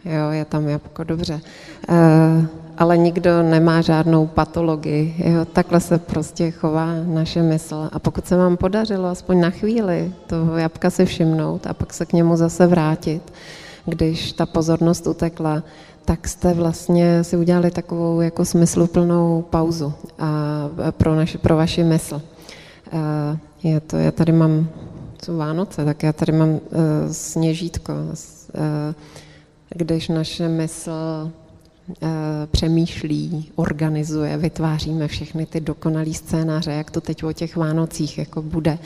[0.06, 1.42] Jo, je tam jabko, dobře.
[2.82, 5.16] Ale nikdo nemá žádnou patologii.
[5.18, 5.46] Jo?
[5.46, 7.90] Takhle se prostě chová naše mysl.
[7.92, 12.06] A pokud se vám podařilo aspoň na chvíli toho jabka si všimnout a pak se
[12.06, 13.34] k němu zase vrátit,
[13.86, 15.64] když ta pozornost utekla,
[16.06, 22.22] tak jste vlastně si udělali takovou jako smysluplnou pauzu a pro, naši, pro vaši mysl.
[22.94, 23.02] Uh,
[23.64, 24.68] je to, já tady mám,
[25.18, 26.60] co Vánoce, tak já tady mám uh,
[27.12, 28.60] sněžítko, uh,
[29.70, 31.32] když naše mysl
[32.52, 38.80] přemýšlí, organizuje, vytváříme všechny ty dokonalé scénáře, jak to teď o těch Vánocích jako bude,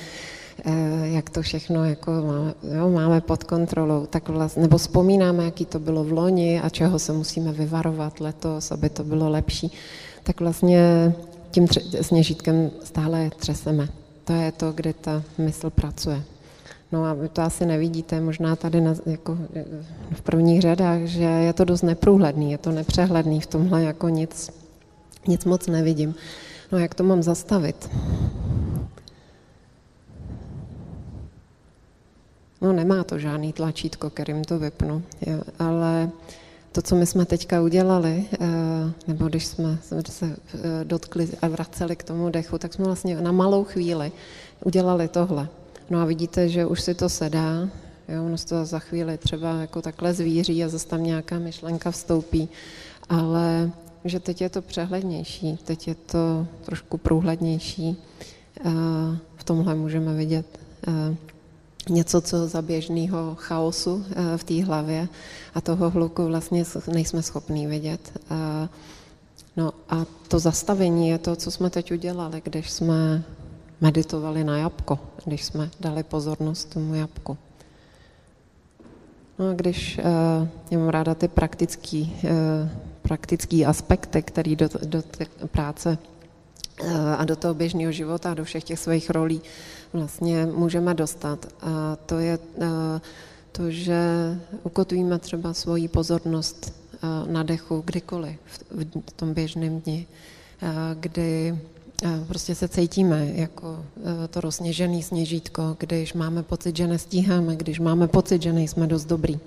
[0.66, 0.72] eh,
[1.04, 5.80] jak to všechno jako máme, jo, máme pod kontrolou, tak vlastně, nebo vzpomínáme, jaký to
[5.80, 9.72] bylo v loni a čeho se musíme vyvarovat letos, aby to bylo lepší,
[10.24, 11.14] tak vlastně
[11.52, 13.90] tím tře- sněžítkem stále třeseme.
[14.24, 16.35] To je to, kde ta mysl pracuje.
[16.96, 19.38] No a vy to asi nevidíte, možná tady na, jako
[20.12, 24.52] v prvních řadách, že je to dost neprůhledný, je to nepřehledný, v tomhle jako nic,
[25.28, 26.16] nic moc nevidím.
[26.72, 27.90] No jak to mám zastavit?
[32.62, 36.10] No nemá to žádný tlačítko, kterým to vypnu, jo, ale
[36.72, 38.48] to, co my jsme teďka udělali, eh,
[39.08, 39.78] nebo když jsme
[40.10, 44.12] se eh, dotkli a vraceli k tomu dechu, tak jsme vlastně na malou chvíli
[44.64, 45.48] udělali tohle.
[45.90, 47.70] No a vidíte, že už si to sedá,
[48.10, 51.92] jo, ono se to za chvíli třeba jako takhle zvíří a zase tam nějaká myšlenka
[51.92, 52.50] vstoupí,
[53.10, 53.72] ale
[54.06, 57.98] že teď je to přehlednější, teď je to trošku průhlednější.
[59.36, 60.46] V tomhle můžeme vidět
[61.90, 64.06] něco, co za běžného chaosu
[64.38, 65.08] v té hlavě
[65.54, 68.20] a toho hluku vlastně nejsme schopní vidět.
[69.58, 73.24] No a to zastavení je to, co jsme teď udělali, když jsme
[73.82, 77.38] meditovali na jabko, když jsme dali pozornost tomu jabku.
[79.40, 82.30] No a když uh, já mám ráda ty praktický, uh,
[83.02, 85.98] praktický aspekty, které do, do té práce
[86.84, 89.42] uh, a do toho běžného života, do všech těch svých rolí
[89.94, 91.46] vlastně můžeme dostat.
[91.62, 92.40] A to je
[93.52, 94.00] to, že
[94.64, 96.74] ukotvíme třeba svoji pozornost
[97.28, 98.40] na dechu kdykoliv
[99.08, 100.08] v, tom běžném dni,
[101.00, 101.60] kdy
[102.28, 103.86] prostě se cítíme jako
[104.24, 109.06] e, to rozsněžený sněžítko, když máme pocit, že nestíháme, když máme pocit, že nejsme dost
[109.06, 109.40] dobrý, e,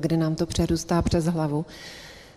[0.00, 1.66] kdy nám to přerůstá přes hlavu,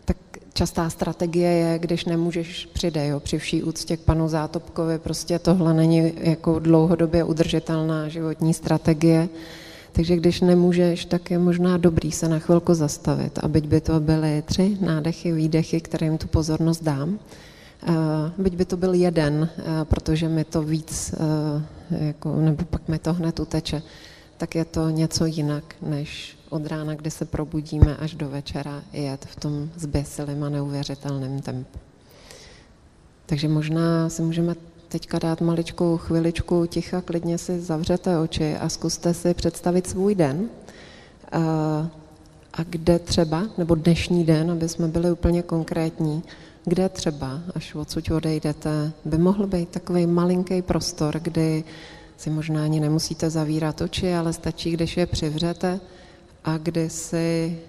[0.05, 0.17] tak
[0.53, 5.73] častá strategie je, když nemůžeš přijde, jo, při vší úctě k panu Zátopkovi, prostě tohle
[5.73, 9.29] není jako dlouhodobě udržitelná životní strategie,
[9.91, 13.99] takže když nemůžeš, tak je možná dobrý se na chvilku zastavit, a byť by to
[13.99, 17.19] byly tři nádechy, výdechy, kterým tu pozornost dám,
[18.37, 22.99] byť by to byl jeden, eh, protože mi to víc, eh, jako, nebo pak mi
[22.99, 23.81] to hned uteče,
[24.37, 29.25] tak je to něco jinak, než od rána, kdy se probudíme, až do večera jet
[29.25, 31.79] v tom zběsilém a neuvěřitelném tempu.
[33.25, 34.55] Takže možná si můžeme
[34.87, 40.49] teďka dát maličkou chviličku ticha, klidně si zavřete oči a zkuste si představit svůj den.
[42.53, 46.23] A kde třeba, nebo dnešní den, aby jsme byli úplně konkrétní,
[46.65, 51.63] kde třeba, až odsud odejdete, by mohl být takový malinký prostor, kdy
[52.17, 55.79] si možná ani nemusíte zavírat oči, ale stačí, když je přivřete
[56.43, 57.59] a kdy si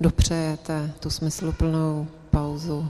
[0.00, 2.88] dopřejete tu smysluplnou pauzu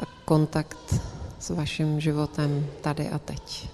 [0.00, 0.94] a kontakt
[1.38, 3.68] s vaším životem tady a teď.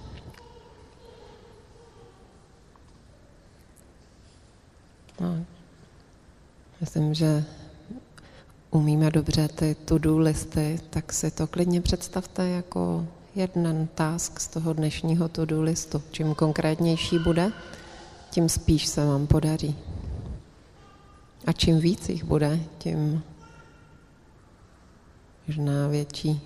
[5.19, 5.45] No,
[6.81, 7.45] myslím, že
[8.71, 14.73] umíme dobře ty to-do listy, tak si to klidně představte jako jeden task z toho
[14.73, 16.03] dnešního to-do listu.
[16.11, 17.51] Čím konkrétnější bude,
[18.29, 19.75] tím spíš se vám podaří.
[21.45, 23.23] A čím víc jich bude, tím
[25.47, 26.41] možná větší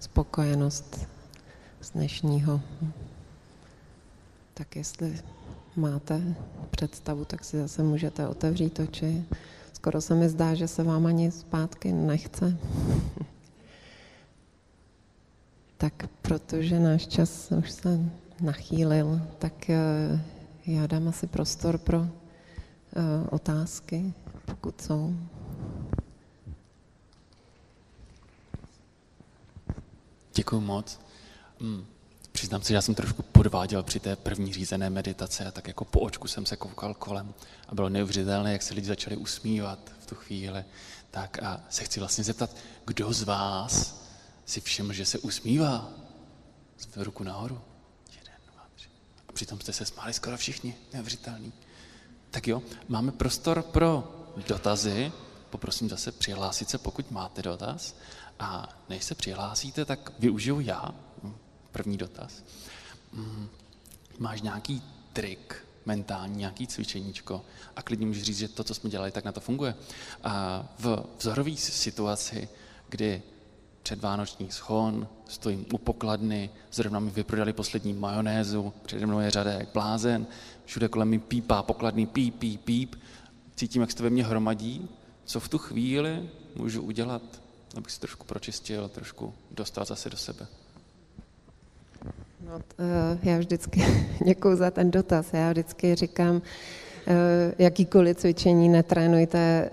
[0.00, 1.08] spokojenost
[1.80, 2.60] z dnešního.
[4.54, 5.20] Tak jestli
[5.76, 6.34] máte
[6.70, 9.24] představu, tak si zase můžete otevřít oči
[9.82, 12.58] Skoro se mi zdá, že se vám ani zpátky nechce.
[15.76, 18.00] tak protože náš čas už se
[18.40, 20.20] nachýlil, tak eh,
[20.66, 22.08] já dám asi prostor pro uh,
[23.30, 24.14] otázky,
[24.44, 25.14] pokud jsou.
[30.34, 31.00] Děkuji moc.
[31.60, 31.91] Hmm.
[32.32, 35.84] Přiznám se, že já jsem trošku podváděl při té první řízené meditace a tak jako
[35.84, 37.34] po očku jsem se koukal kolem
[37.68, 40.64] a bylo neuvěřitelné, jak se lidi začali usmívat v tu chvíli.
[41.10, 44.02] Tak a se chci vlastně zeptat, kdo z vás
[44.46, 45.90] si všiml, že se usmívá?
[46.78, 47.60] Z ruku nahoru.
[48.18, 48.88] Jeden, dva, tři.
[49.28, 50.74] A přitom jste se smáli skoro všichni.
[50.92, 51.52] Neuvěřitelný.
[52.30, 54.12] Tak jo, máme prostor pro
[54.48, 55.12] dotazy.
[55.50, 57.96] Poprosím zase přihlásit se, pokud máte dotaz.
[58.38, 60.94] A než se přihlásíte, tak využiju já
[61.72, 62.44] První dotaz.
[63.12, 63.48] Mm,
[64.18, 64.82] máš nějaký
[65.12, 65.56] trik
[65.86, 67.44] mentální, nějaký cvičeníčko
[67.76, 69.74] a klidně můžeš říct, že to, co jsme dělali, tak na to funguje.
[70.24, 72.48] A v vzorové situaci,
[72.88, 73.22] kdy
[73.82, 79.68] předvánoční schon, stojím u pokladny, zrovna mi vyprodali poslední majonézu, přede mnou je řada jak
[79.72, 80.26] blázen,
[80.64, 82.96] všude kolem mi pípá pokladný píp, píp, píp,
[83.56, 84.88] cítím, jak se to ve mně hromadí,
[85.24, 87.22] co v tu chvíli můžu udělat,
[87.76, 90.46] abych si trošku pročistil, trošku dostal zase do sebe.
[92.46, 93.84] No, eh, já vždycky,
[94.24, 96.42] děkuji za ten dotaz, já vždycky říkám,
[97.06, 99.70] eh, jakýkoliv cvičení netrénujte eh,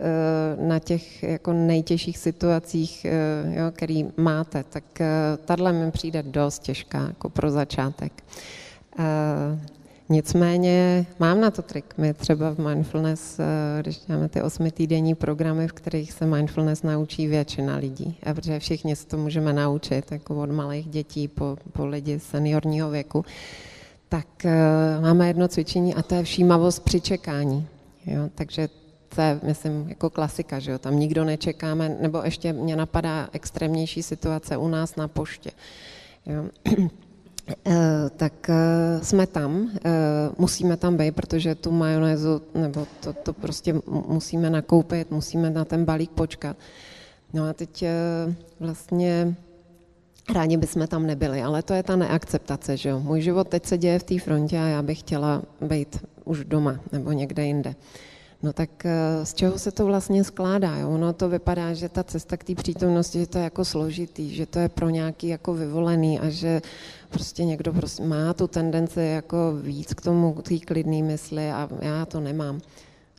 [0.67, 3.05] na těch jako nejtěžších situacích,
[3.49, 4.83] jo, který máte, tak
[5.45, 8.23] tahle mi přijde dost těžká jako pro začátek.
[10.11, 11.85] Nicméně mám na to trik.
[11.97, 13.45] My třeba v Mindfulness, eh,
[13.81, 18.95] když děláme ty osmitýdenní programy, v kterých se Mindfulness naučí většina lidí, a protože všichni
[18.95, 23.25] se to můžeme naučit, jako od malých dětí po, po lidi seniorního věku,
[24.09, 24.51] tak uh,
[25.03, 27.67] máme jedno cvičení a to je všímavost při čekání.
[28.05, 28.29] Jo?
[28.35, 28.69] Takže
[29.15, 30.77] to je, myslím, jako klasika, že jo?
[30.79, 35.51] tam nikdo nečekáme, nebo ještě mě napadá extrémnější situace u nás na poště.
[36.25, 36.43] Jo?
[37.49, 38.55] Eh, tak eh,
[39.03, 39.89] jsme tam, eh,
[40.37, 43.75] musíme tam být, protože tu majonézu, nebo to, to prostě
[44.07, 46.57] musíme nakoupit, musíme na ten balík počkat.
[47.33, 47.85] No a teď
[48.59, 49.35] vlastně
[50.33, 52.99] rádi bychom tam nebyli, ale to je ta neakceptace, že jo.
[52.99, 56.79] Můj život teď se děje v té frontě a já bych chtěla být už doma
[56.91, 57.75] nebo někde jinde.
[58.43, 60.75] No tak eh, z čeho se to vlastně skládá?
[60.75, 60.89] Jo?
[60.89, 64.45] Ono to vypadá, že ta cesta k té přítomnosti, že to je jako složitý, že
[64.45, 66.61] to je pro nějaký jako vyvolený a že
[67.09, 71.69] prostě někdo prostě má tu tendenci jako víc k tomu, k té klidné mysli a
[71.81, 72.61] já to nemám.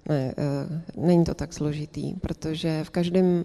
[0.08, 3.44] Ne, eh, není to tak složitý, protože v každém,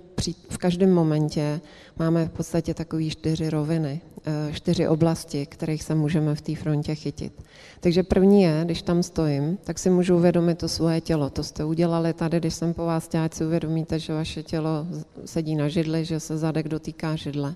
[0.49, 1.61] v každém momentě
[1.99, 6.95] máme v podstatě takové čtyři roviny, eh, čtyři oblasti, kterých se můžeme v té frontě
[6.95, 7.33] chytit.
[7.79, 11.29] Takže první je, když tam stojím, tak si můžu uvědomit to svoje tělo.
[11.29, 14.87] To jste udělali tady, když jsem po vás chtěla, si uvědomíte, že vaše tělo
[15.25, 17.55] sedí na židli, že se zadek dotýká židle.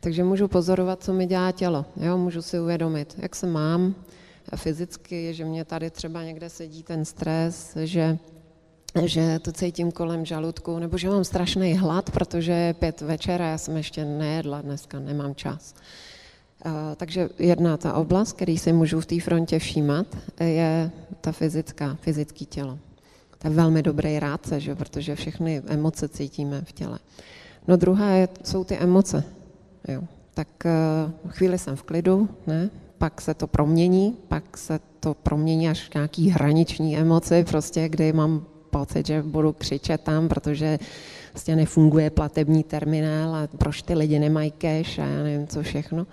[0.00, 1.84] Takže můžu pozorovat, co mi dělá tělo.
[1.96, 2.18] Jo?
[2.18, 3.94] Můžu si uvědomit, jak se mám,
[4.56, 8.18] fyzicky, že mě tady třeba někde sedí ten stres, že
[9.04, 13.58] že to cítím kolem žaludku, nebo že mám strašný hlad, protože je pět večera, já
[13.58, 15.74] jsem ještě nejedla dneska, nemám čas.
[16.96, 20.06] Takže jedna ta oblast, který si můžu v té frontě všímat,
[20.40, 20.90] je
[21.20, 22.78] ta fyzická, fyzické tělo.
[23.38, 24.74] To je velmi dobrý rádce, že?
[24.74, 26.98] protože všechny emoce cítíme v těle.
[27.68, 29.24] No druhá je, jsou ty emoce.
[29.88, 30.02] Jo.
[30.34, 32.70] Tak uh, chvíli jsem v klidu, ne?
[32.98, 38.44] Pak se to promění, pak se to promění až nějaký hraniční emoci, prostě, kdy mám
[38.70, 40.78] pocit, že budu křičet tam, protože
[41.30, 46.06] prostě nefunguje platební terminál a proč ty lidi nemají cash a já nevím co všechno,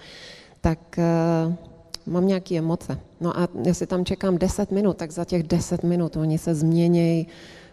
[0.61, 2.99] tak uh, mám nějaké emoce.
[3.21, 7.27] No a jestli tam čekám 10 minut, tak za těch 10 minut oni se změnějí,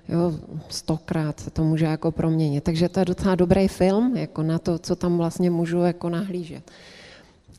[0.09, 0.35] jo,
[0.69, 2.65] stokrát se to může jako proměnit.
[2.65, 6.71] Takže to je docela dobrý film, jako na to, co tam vlastně můžu jako nahlížet.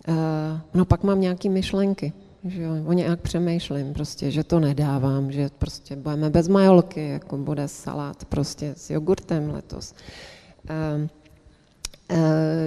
[0.08, 0.16] Uh,
[0.74, 5.50] no pak mám nějaké myšlenky, že jo, o nějak přemýšlím prostě, že to nedávám, že
[5.58, 9.96] prostě budeme bez majolky, jako bude salát prostě s jogurtem letos.
[10.70, 11.08] Uh,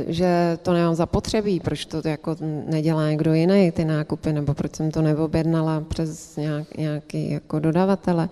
[0.06, 4.90] že to nemám zapotřebí, proč to jako nedělá někdo jiný, ty nákupy, nebo proč jsem
[4.90, 8.28] to neobjednala přes nějak, nějaký jako dodavatele,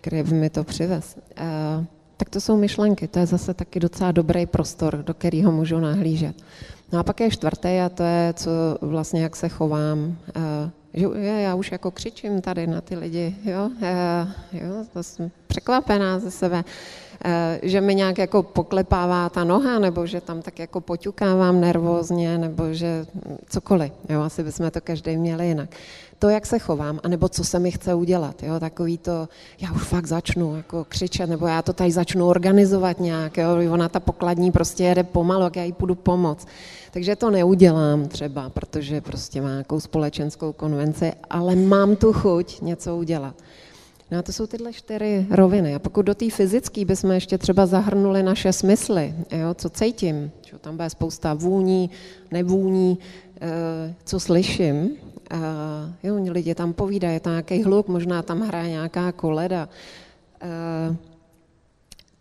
[0.00, 1.16] který by mi to přivez.
[1.16, 1.84] Uh,
[2.16, 6.36] tak to jsou myšlenky, to je zase taky docela dobrý prostor, do kterého můžu nahlížet.
[6.92, 10.16] No a pak je čtvrté a to je, co vlastně, jak se chovám.
[10.94, 13.70] Že já už jako křičím tady na ty lidi, jo,
[14.52, 16.64] jo to jsem překvapená ze sebe,
[17.62, 22.72] že mi nějak jako poklepává ta noha, nebo že tam tak jako poťukávám nervózně, nebo
[22.72, 23.06] že
[23.48, 25.70] cokoliv, jo, asi bychom to každý měli jinak
[26.18, 28.42] to, jak se chovám, anebo co se mi chce udělat.
[28.42, 28.60] Jo?
[28.60, 29.28] Takový to,
[29.60, 33.36] já už fakt začnu jako křičet, nebo já to tady začnu organizovat nějak.
[33.36, 33.48] Jo?
[33.70, 36.48] Ona ta pokladní prostě jede pomalu, jak já jí půjdu pomoct.
[36.90, 42.96] Takže to neudělám třeba, protože prostě má nějakou společenskou konvenci, ale mám tu chuť něco
[42.96, 43.34] udělat.
[44.10, 45.74] No a to jsou tyhle čtyři roviny.
[45.74, 50.58] A pokud do té fyzické bychom ještě třeba zahrnuli naše smysly, jo, co cítím, čo
[50.58, 51.90] tam bude spousta vůní,
[52.30, 52.98] nevůní,
[53.40, 54.90] eh, co slyším,
[55.34, 59.68] Uh, jo, lidi tam povídají, je tam nějaký hluk, možná tam hraje nějaká koleda.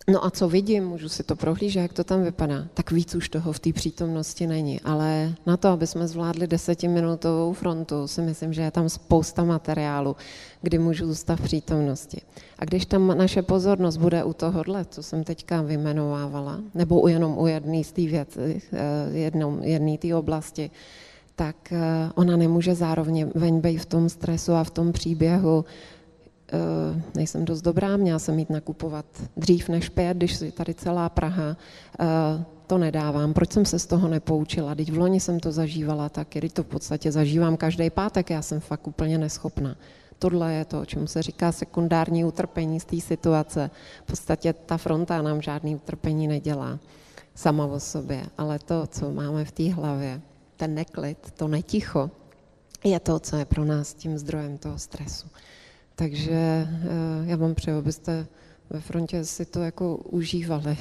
[0.10, 2.68] No a co vidím, můžu si to prohlížet, jak to tam vypadá.
[2.74, 4.82] Tak víc už toho v té přítomnosti není.
[4.82, 10.16] Ale na to, aby jsme zvládli desetiminutovou frontu, si myslím, že je tam spousta materiálu,
[10.62, 12.22] kdy můžu zůstat v přítomnosti.
[12.60, 17.48] A když tam naše pozornost bude u tohohle, co jsem teďka vymenovávala, nebo jenom u
[17.48, 20.72] jedné z té věci, eh, jedné té oblasti,
[21.36, 25.66] tak eh, ona nemůže zároveň být v tom stresu a v tom příběhu.
[26.54, 29.06] Eh, nejsem dost dobrá, měla jsem jít nakupovat
[29.38, 31.58] dřív než pět, když je tady celá Praha.
[32.00, 32.06] Eh,
[32.68, 33.34] to nedávám.
[33.34, 34.76] Proč jsem se z toho nepoučila?
[34.76, 38.42] Teď v loni jsem to zažívala taky, teď to v podstatě zažívám každý pátek, já
[38.42, 39.76] jsem fakt úplně neschopná.
[40.20, 43.70] Tohle je to, čemu se říká sekundární utrpení z té situace.
[44.04, 46.80] V podstatě ta fronta nám žádný utrpení nedělá
[47.36, 50.22] sama o sobě, ale to, co máme v té hlavě,
[50.56, 52.12] ten neklid, to neticho,
[52.84, 55.28] je to, co je pro nás tím zdrojem toho stresu.
[56.00, 56.68] Takže eh,
[57.24, 58.28] já vám přeju, abyste
[58.70, 60.78] ve frontě si to jako užívali.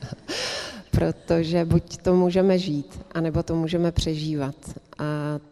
[0.90, 4.54] Protože buď to můžeme žít, anebo to můžeme přežívat.
[4.98, 5.04] A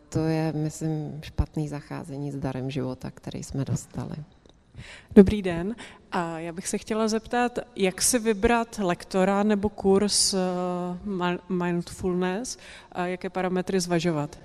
[0.09, 4.17] to je, myslím, špatný zacházení s darem života, který jsme dostali.
[5.15, 5.75] Dobrý den.
[6.13, 10.39] A já bych se chtěla zeptat, jak si vybrat lektora nebo kurz eh,
[11.49, 12.59] mindfulness
[12.93, 14.39] a jaké parametry zvažovat?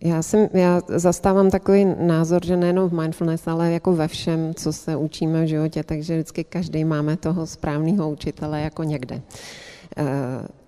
[0.00, 4.72] Já, jsem, já zastávám takový názor, že nejenom v mindfulness, ale jako ve všem, co
[4.72, 9.14] se učíme v životě, takže vždycky každý máme toho správného učitele jako někde.
[9.14, 9.22] Uh,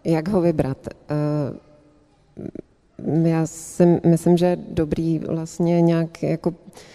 [0.05, 0.89] jak ho vybrat?
[2.99, 6.94] Uh, já si myslím, že je dobrý vlastně nějak jako Eh,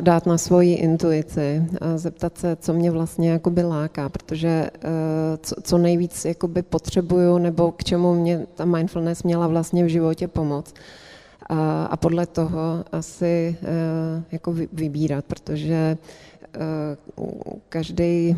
[0.00, 5.78] dát na svoji intuici a zeptat se, co mě vlastně jakoby láká, protože eh, co,
[5.78, 10.74] nejvíc jakoby potřebuju nebo k čemu mě ta mindfulness měla vlastně v životě pomoct.
[11.48, 13.56] a, a podle toho asi
[14.32, 15.96] jako vybírat, protože
[17.68, 18.36] každý,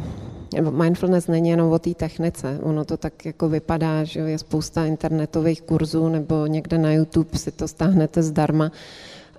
[0.71, 5.63] mindfulness není jenom o té technice, ono to tak jako vypadá, že je spousta internetových
[5.63, 8.73] kurzů nebo někde na YouTube si to stáhnete zdarma,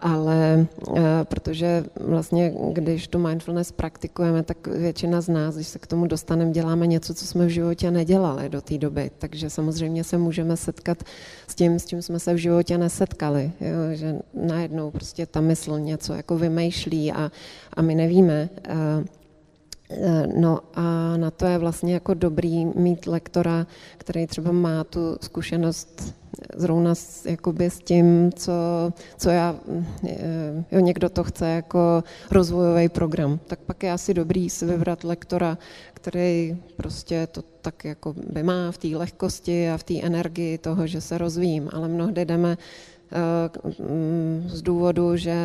[0.01, 5.87] ale eh, protože vlastně, když tu mindfulness praktikujeme, tak většina z nás, když se k
[5.87, 9.11] tomu dostaneme, děláme něco, co jsme v životě nedělali do té doby.
[9.17, 11.03] Takže samozřejmě se můžeme setkat
[11.47, 13.51] s tím, s čím jsme se v životě nesetkali.
[13.61, 13.95] Jo?
[13.95, 17.31] Že najednou prostě ta mysl něco jako vymýšlí a,
[17.73, 18.49] a my nevíme.
[18.63, 18.75] Eh,
[19.91, 25.17] eh, no a na to je vlastně jako dobrý mít lektora, který třeba má tu
[25.21, 26.15] zkušenost
[26.55, 28.53] zrovna s, jakoby s tím, co,
[29.17, 29.55] co já,
[30.07, 35.03] eh, jo, někdo to chce jako rozvojový program, tak pak je asi dobrý si vybrat
[35.03, 35.57] lektora,
[35.93, 40.87] který prostě to tak jako by má v té lehkosti a v té energii toho,
[40.87, 43.17] že se rozvíjím, ale mnohdy jdeme eh,
[44.47, 45.35] z důvodu, že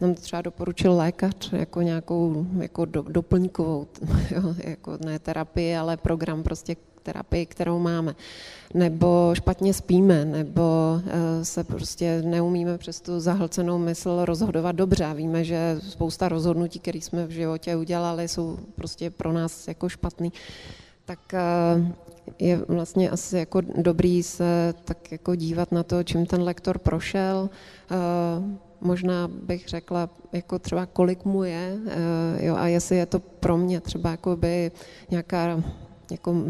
[0.00, 3.86] nám třeba doporučil lékař jako nějakou jako do, doplňkovou,
[4.30, 8.14] jo, jako ne terapii, ale program prostě terapii, kterou máme,
[8.74, 10.62] nebo špatně spíme, nebo
[11.06, 15.14] eh, se prostě neumíme přes tu zahlcenou mysl rozhodovat dobře.
[15.14, 20.32] Víme, že spousta rozhodnutí, které jsme v životě udělali, jsou prostě pro nás jako špatný.
[21.04, 21.40] Tak eh,
[22.38, 27.50] je vlastně asi jako dobrý se tak jako dívat na to, čím ten lektor prošel.
[27.90, 27.96] Eh,
[28.80, 31.76] možná bych řekla, jako třeba kolik mu je,
[32.40, 34.72] jo, a jestli je to pro mě třeba jako by
[35.10, 35.62] nějaká
[36.10, 36.44] jako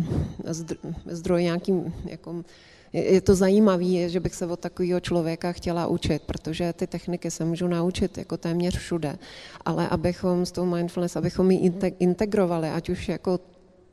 [1.06, 2.44] zdroj nějakým, jako,
[2.92, 7.44] je to zajímavé, že bych se od takového člověka chtěla učit, protože ty techniky se
[7.44, 9.18] můžu naučit jako téměř všude,
[9.64, 13.40] ale abychom s tou mindfulness, abychom ji integrovali, ať už jako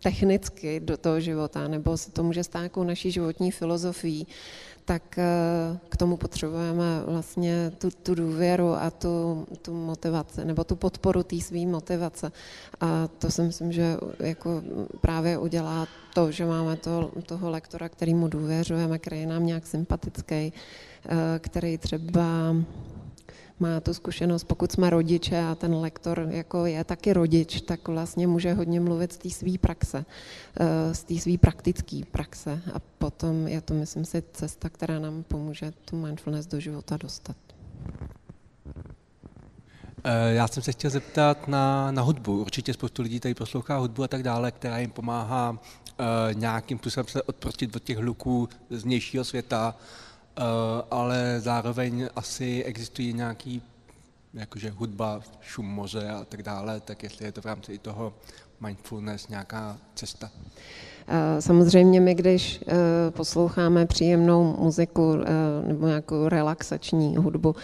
[0.04, 4.28] technicky do toho života, nebo se to může stát jako naší životní filozofií,
[4.86, 5.24] tak eh,
[5.90, 11.42] k tomu potřebujeme vlastně tu, tu důvěru a tu, tu motivaci, nebo tu podporu té
[11.42, 12.32] své motivace.
[12.82, 14.62] A to si myslím, že jako
[15.02, 20.36] právě udělá to, že máme to, toho lektora, kterýmu důvěřujeme, který je nám nějak sympatický,
[20.36, 20.54] eh,
[21.40, 22.56] který třeba
[23.60, 28.28] má tu zkušenost, pokud jsme rodiče a ten lektor jako je taky rodič, tak vlastně
[28.28, 30.06] může hodně mluvit z té své praxe,
[30.60, 35.24] eh, z té své praktické praxe a potom je to, myslím si, cesta, která nám
[35.24, 37.36] pomůže tu mindfulness do života dostat.
[40.04, 42.42] Eh, já jsem se chtěl zeptat na, na hudbu.
[42.42, 45.60] Určitě spoustu lidí tady poslouchá hudbu a tak dále, která jim pomáhá uh,
[46.34, 49.76] nějakým způsobem se odprostit od těch hluků z vnějšího světa,
[50.92, 53.62] ale zároveň asi existují nějaký
[54.34, 58.14] jakože hudba, šum moře a tak dále, tak jestli je to v rámci i toho
[58.62, 60.32] mindfulness nějaká cesta?
[61.08, 65.18] Eh, samozřejmě my, když eh, posloucháme příjemnou muziku
[65.68, 67.56] nebo nějakou relaxační hudbu,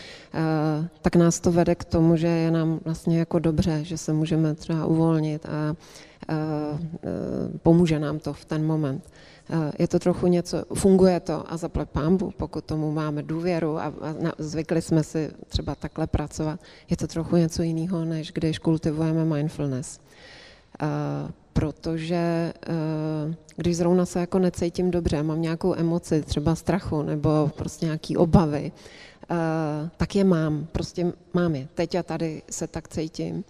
[1.02, 4.56] tak nás to vede k tomu, že je nám vlastně jako dobře, že se můžeme
[4.56, 5.76] třeba uvolnit a
[7.64, 9.04] pomůže nám to v ten moment.
[9.50, 13.94] Eh, je to trochu něco, funguje to a zaplať pámbu, pokud tomu máme důvěru a,
[14.38, 20.00] zvykli jsme si třeba takhle pracovat, je to trochu něco jiného, než když kultivujeme mindfulness.
[20.82, 27.52] Uh, protože uh, když zrovna se jako necítím dobře, mám nějakou emoci, třeba strachu nebo
[27.56, 28.72] prostě nějaký obavy,
[29.98, 31.68] tak je mám, prostě mám je.
[31.74, 33.44] Teď a tady se tak cítím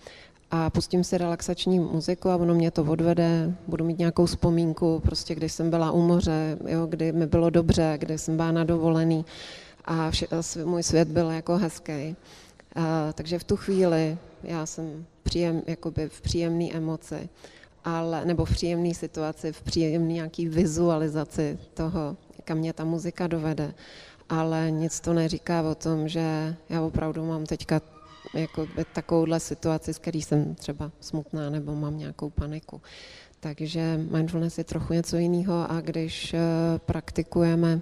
[0.51, 5.35] a pustím si relaxační muziku a ono mě to odvede, budu mít nějakou vzpomínku, prostě
[5.35, 9.25] když jsem byla u moře, jo, kdy mi bylo dobře, kdy jsem byla na dovolený
[9.85, 10.27] a vše,
[10.65, 12.15] můj svět byl jako hezký.
[12.75, 17.29] A, takže v tu chvíli já jsem příjem, jakoby v příjemné emoci,
[17.85, 23.73] ale, nebo v příjemné situaci, v příjemné nějaký vizualizaci toho, kam mě ta muzika dovede.
[24.29, 27.81] Ale nic to neříká o tom, že já opravdu mám teďka
[28.33, 32.81] jako takovouhle situaci, s který jsem třeba smutná nebo mám nějakou paniku.
[33.39, 36.39] Takže mindfulness je trochu něco jiného a když eh,
[36.85, 37.81] praktikujeme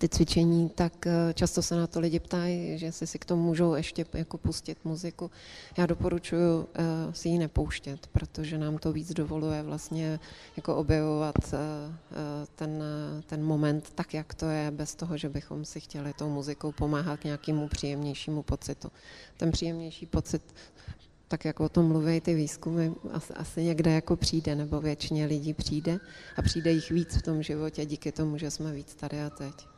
[0.00, 3.42] ty cvičení, tak eh, často se na to lidi ptají, že si si k tomu
[3.42, 5.30] můžou ještě jako pustit muziku.
[5.78, 10.20] Já doporučuji eh, si ji nepouštět, protože nám to víc dovoluje vlastně
[10.56, 11.58] jako objevovat eh,
[12.54, 12.82] ten,
[13.26, 17.20] ten moment tak, jak to je, bez toho, že bychom si chtěli tou muzikou pomáhat
[17.20, 18.88] k nějakému příjemnějšímu pocitu.
[19.36, 20.42] Ten příjemnější pocit
[21.28, 25.54] tak jak o tom mluví ty výzkumy, asi, asi někde jako přijde, nebo většině lidí
[25.54, 25.98] přijde
[26.36, 29.69] a přijde jich víc v tom životě díky tomu, že jsme víc tady a teď.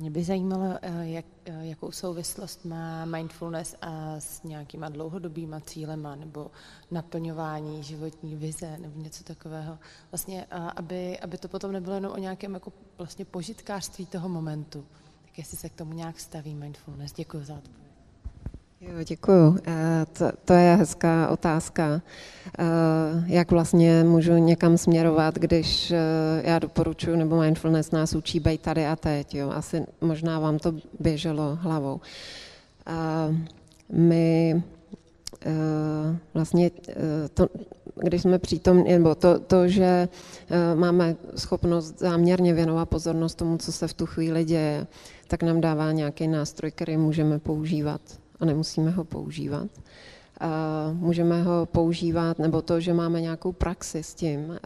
[0.00, 1.24] Mě by zajímalo, jak,
[1.60, 6.50] jakou souvislost má mindfulness a s nějakýma dlouhodobýma cílema nebo
[6.90, 9.78] naplňování životní vize nebo něco takového.
[10.12, 10.44] Vlastně,
[10.76, 14.86] aby, aby to potom nebylo jenom o nějakém jako vlastně požitkářství toho momentu.
[15.24, 17.12] Tak jestli se k tomu nějak staví mindfulness.
[17.12, 17.87] Děkuji za odpověď.
[18.80, 19.58] Jo, děkuju.
[19.66, 22.02] Eh, to, to je hezká otázka.
[22.58, 22.64] Eh,
[23.26, 25.98] jak vlastně můžu někam směrovat, když eh,
[26.44, 29.34] já doporučuji, nebo mindfulness nás učí být tady a teď.
[29.34, 29.50] Jo?
[29.50, 32.00] Asi možná vám to běželo hlavou.
[33.92, 34.62] My
[36.34, 36.70] vlastně
[37.34, 37.48] to,
[37.94, 40.08] když jsme přítomní, nebo to, to, že
[40.74, 44.86] máme schopnost záměrně věnovat pozornost tomu, co se v tu chvíli děje,
[45.26, 48.00] tak nám dává nějaký nástroj, který můžeme používat
[48.40, 49.68] a nemusíme ho používat.
[50.92, 54.58] Můžeme ho používat, nebo to, že máme nějakou praxi s tím,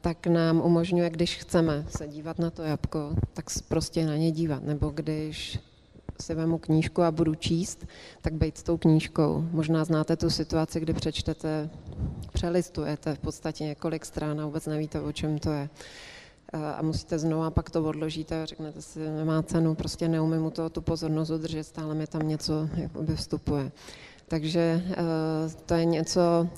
[0.00, 4.62] tak nám umožňuje, když chceme se dívat na to jabko, tak prostě na ně dívat.
[4.64, 5.58] Nebo když
[6.20, 7.86] si vemu knížku a budu číst,
[8.20, 9.44] tak být s tou knížkou.
[9.50, 11.70] Možná znáte tu situaci, kdy přečtete,
[12.32, 15.68] přelistujete v podstatě několik stran a vůbec nevíte, o čem to je
[16.52, 20.70] a musíte znovu, pak to odložíte a řeknete si, nemá cenu, prostě neumím u toho
[20.70, 23.72] tu pozornost udržet, stále mi tam něco jakoby vstupuje.
[24.28, 24.96] Takže eh,
[25.66, 26.48] to je něco,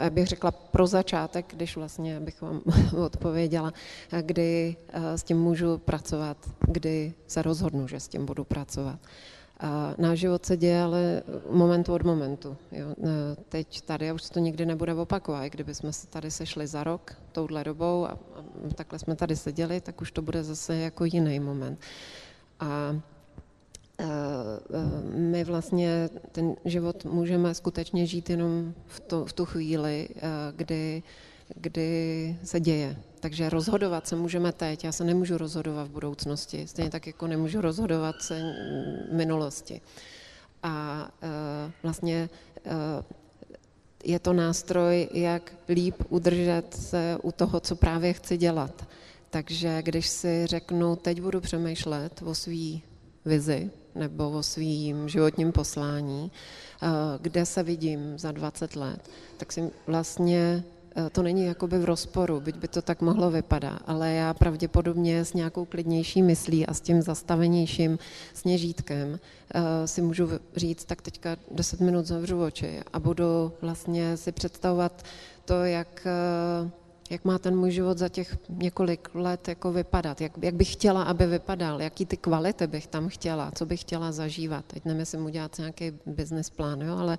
[0.00, 2.60] já bych řekla pro začátek, když vlastně bych vám
[3.04, 3.72] odpověděla,
[4.20, 6.36] kdy eh, s tím můžu pracovat,
[6.68, 8.98] kdy se rozhodnu, že s tím budu pracovat.
[9.62, 12.56] A náš život se děje ale momentu od momentu.
[12.72, 12.86] Jo.
[12.90, 16.84] E, teď tady, a už to nikdy nebude opakovat, kdyby jsme se tady sešli za
[16.84, 18.18] rok touhle dobou a, a
[18.74, 21.80] takhle jsme tady seděli, tak už to bude zase jako jiný moment.
[22.60, 22.96] A
[23.98, 30.08] e, e, my vlastně ten život můžeme skutečně žít jenom v, to, v tu chvíli,
[30.56, 31.02] kdy,
[31.54, 32.96] kdy se děje.
[33.20, 37.60] Takže rozhodovat se můžeme teď, já se nemůžu rozhodovat v budoucnosti, stejně tak jako nemůžu
[37.60, 38.54] rozhodovat se
[39.10, 39.80] v minulosti.
[40.62, 42.28] A uh, vlastně
[42.66, 42.72] uh,
[44.04, 48.88] je to nástroj, jak líp udržet se u toho, co právě chci dělat.
[49.30, 52.78] Takže když si řeknu, teď budu přemýšlet o své
[53.24, 56.30] vizi nebo o svým životním poslání,
[56.82, 56.88] uh,
[57.20, 60.64] kde se vidím za 20 let, tak si vlastně
[61.12, 65.34] to není jakoby v rozporu, byť by to tak mohlo vypadat, ale já pravděpodobně s
[65.34, 67.98] nějakou klidnější myslí a s tím zastavenějším
[68.34, 69.18] sněžítkem
[69.54, 75.02] eh, si můžu říct, tak teďka 10 minut zavřu oči a budu vlastně si představovat
[75.44, 76.70] to, jak eh,
[77.12, 81.02] jak má ten můj život za těch několik let jako vypadat, jak, jak bych chtěla,
[81.02, 84.64] aby vypadal, jaký ty kvality bych tam chtěla, co bych chtěla zažívat.
[84.64, 87.18] Teď nemyslím udělat nějaký business plán, jo, ale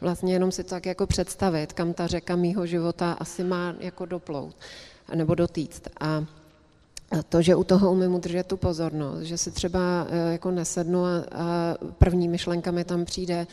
[0.00, 4.06] vlastně jenom si to tak jako představit, kam ta řeka mýho života asi má jako
[4.06, 4.56] doplout
[5.14, 5.82] nebo dotýct.
[6.00, 6.24] A
[7.28, 11.08] to, že u toho umím udržet tu pozornost, že si třeba eh, jako nesednu a,
[11.32, 13.46] a první myšlenka mi tam přijde,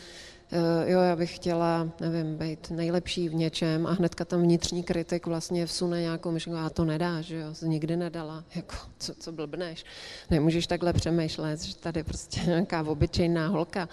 [0.86, 5.66] jo, já bych chtěla, nevím, být nejlepší v něčem a hnedka tam vnitřní kritik vlastně
[5.66, 9.84] vsune nějakou myšlenku, a to nedá, že jo, nikdy nedala, jako, co, co blbneš,
[10.30, 13.88] nemůžeš takhle přemýšlet, že tady prostě nějaká obyčejná holka,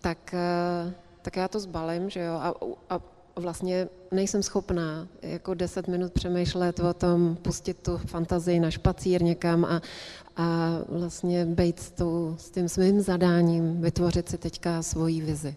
[0.00, 0.92] tak, eh,
[1.22, 2.54] tak já to zbalím, že jo, a,
[2.90, 3.00] a
[3.36, 9.64] vlastně nejsem schopná jako deset minut přemýšlet o tom, pustit tu fantazii na špacír někam
[9.64, 9.82] a,
[10.36, 15.56] a vlastně být s, tou, s tím svým zadáním, vytvořit si teďka svoji vizi.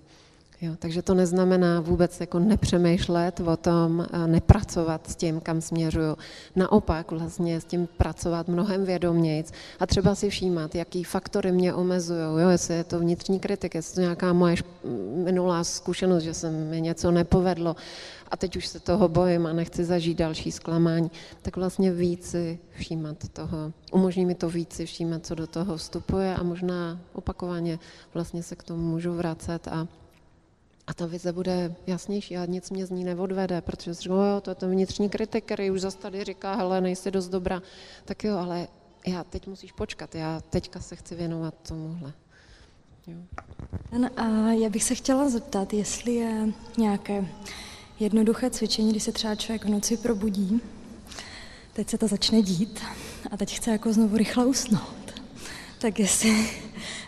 [0.63, 6.17] Jo, takže to neznamená vůbec jako nepřemýšlet o tom, nepracovat s tím, kam směřuju.
[6.55, 12.19] Naopak vlastně s tím pracovat mnohem vědomějc a třeba si všímat, jaký faktory mě omezují,
[12.19, 14.55] jo, jestli je to vnitřní kritik, jestli to nějaká moje
[15.15, 17.75] minulá zkušenost, že se mi něco nepovedlo
[18.31, 22.59] a teď už se toho bojím a nechci zažít další zklamání, tak vlastně víc si
[22.69, 23.73] všímat toho.
[23.91, 27.79] Umožní mi to víc si všímat, co do toho vstupuje a možná opakovaně
[28.13, 29.87] vlastně se k tomu můžu vracet a
[30.91, 34.41] a ta vize bude jasnější a nic mě z ní neodvede, protože si říkám, jo,
[34.41, 37.61] to je ten vnitřní kritik, který už zase tady říká, hele, nejsi dost dobrá.
[38.05, 38.67] Tak jo, ale
[39.07, 42.13] já teď musíš počkat, já teďka se chci věnovat tomuhle.
[43.07, 43.17] Jo.
[44.17, 47.25] A já bych se chtěla zeptat, jestli je nějaké
[47.99, 50.61] jednoduché cvičení, kdy se třeba člověk v noci probudí,
[51.73, 52.79] teď se to začne dít
[53.31, 55.21] a teď chce jako znovu rychle usnout.
[55.79, 56.49] Tak jestli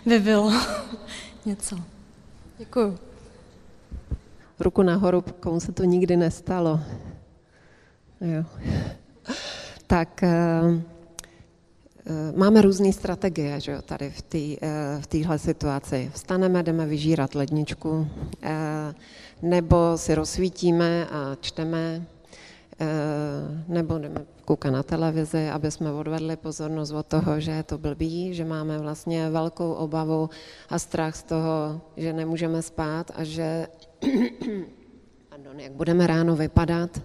[0.06, 0.52] by bylo
[1.46, 1.80] něco.
[2.58, 3.12] Děkuju
[4.60, 6.80] ruku nahoru, komu se to nikdy nestalo.
[8.22, 8.43] Jo.
[9.88, 10.32] Tak eh,
[12.06, 16.12] eh, máme různé strategie že jo, tady v eh, téhle situaci.
[16.14, 18.08] Vstaneme, jdeme vyžírat ledničku,
[19.41, 22.06] nebo si rozsvítíme a čteme,
[23.68, 28.34] nebo jdeme koukat na televizi, aby jsme odvedli pozornost od toho, že je to blbý,
[28.34, 30.30] že máme vlastně velkou obavu
[30.70, 33.68] a strach z toho, že nemůžeme spát a že
[35.30, 37.01] pardon, jak budeme ráno vypadat,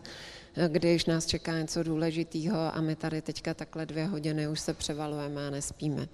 [0.68, 5.46] když nás čeká něco důležitého a my tady teďka takhle dvě hodiny už se převalujeme
[5.46, 6.08] a nespíme.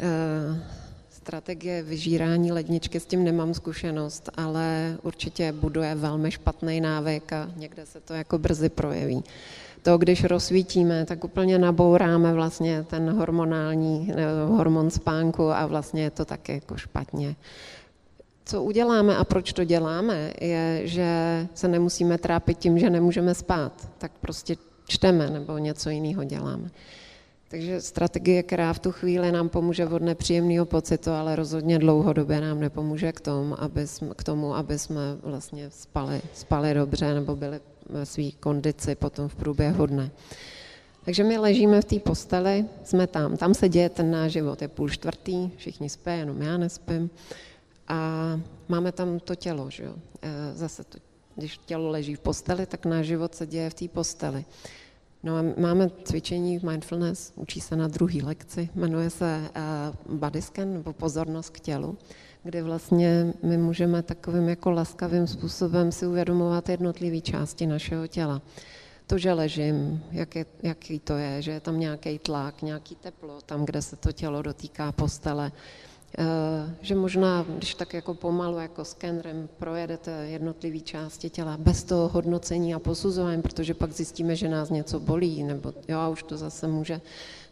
[0.00, 0.62] Eh,
[1.10, 7.86] strategie vyžírání ledničky, s tím nemám zkušenost, ale určitě buduje velmi špatný návyk a někde
[7.86, 9.24] se to jako brzy projeví.
[9.82, 16.10] To, když rozsvítíme, tak úplně nabouráme vlastně ten hormonální eh, hormon spánku a vlastně je
[16.10, 17.36] to taky jako špatně.
[18.46, 21.08] Co uděláme a proč to děláme, je, že
[21.54, 23.88] se nemusíme trápit tím, že nemůžeme spát.
[23.98, 26.70] Tak prostě čteme nebo něco jiného děláme.
[27.48, 32.60] Takže strategie, která v tu chvíli nám pomůže od nepříjemného pocitu, ale rozhodně dlouhodobě nám
[32.60, 37.60] nepomůže k tomu, aby jsme, k tomu, aby jsme vlastně spali, spali dobře nebo byli
[37.88, 40.10] ve své kondici potom v průběhu dne.
[41.04, 44.68] Takže my ležíme v té posteli, jsme tam, tam se děje ten náš život, je
[44.68, 47.10] půl čtvrtý, všichni spí, jenom já nespím.
[47.88, 49.94] A máme tam to tělo, že jo.
[50.54, 50.98] Zase to,
[51.36, 54.44] když tělo leží v posteli, tak náš život se děje v té posteli.
[55.22, 59.50] No a máme cvičení mindfulness, učí se na druhý lekci, jmenuje se
[60.08, 61.98] uh, body scan, nebo pozornost k tělu,
[62.42, 68.42] kde vlastně my můžeme takovým jako laskavým způsobem si uvědomovat jednotlivé části našeho těla.
[69.06, 73.40] To, že ležím, jak je, jaký to je, že je tam nějaký tlak, nějaký teplo,
[73.46, 75.93] tam, kde se to tělo dotýká postele, Eh,
[76.80, 82.74] že možná, když tak jako pomalu, jako skenerem projedete jednotlivé části těla bez toho hodnocení
[82.74, 86.68] a posuzování, protože pak zjistíme, že nás něco bolí, nebo jo, a už to zase
[86.68, 87.00] může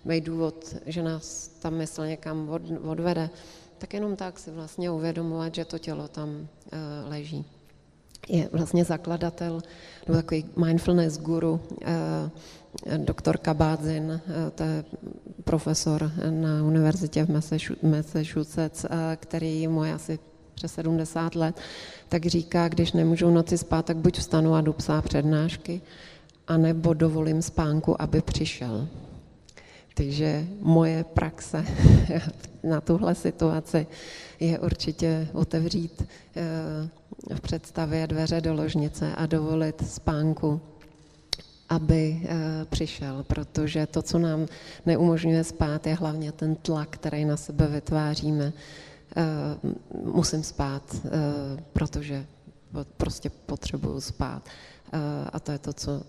[0.05, 3.31] být důvod, že nás ta mysl někam od, odvede,
[3.79, 6.47] tak jenom tak si vlastně uvědomovat, že to tělo tam uh,
[7.09, 7.45] leží.
[8.29, 9.63] Je vlastně zakladatel,
[10.09, 12.31] nebo takový mindfulness guru, uh,
[12.97, 14.85] doktor Kabádzin, eh, to je
[15.45, 17.29] profesor na univerzitě v
[17.83, 20.19] Massachusetts, eh, který mu asi
[20.55, 21.61] přes 70 let,
[22.09, 25.81] tak říká, když nemůžu noci spát, tak buď vstanu a jdu psát přednášky,
[26.49, 28.89] anebo dovolím spánku, aby přišel.
[29.95, 31.65] Takže moje praxe
[32.63, 33.87] na tuhle situaci
[34.41, 40.61] je určitě otevřít eh, v představě dveře do ložnice a dovolit spánku
[41.73, 44.47] aby eh, přišel, protože to, co nám
[44.87, 48.53] neumožňuje spát, je hlavně ten tlak, který na sebe vytváříme.
[49.17, 49.23] Eh,
[50.05, 51.11] musím spát, eh,
[51.73, 52.27] protože
[52.97, 54.49] prostě potřebuju spát.
[55.33, 56.03] A to je to, co,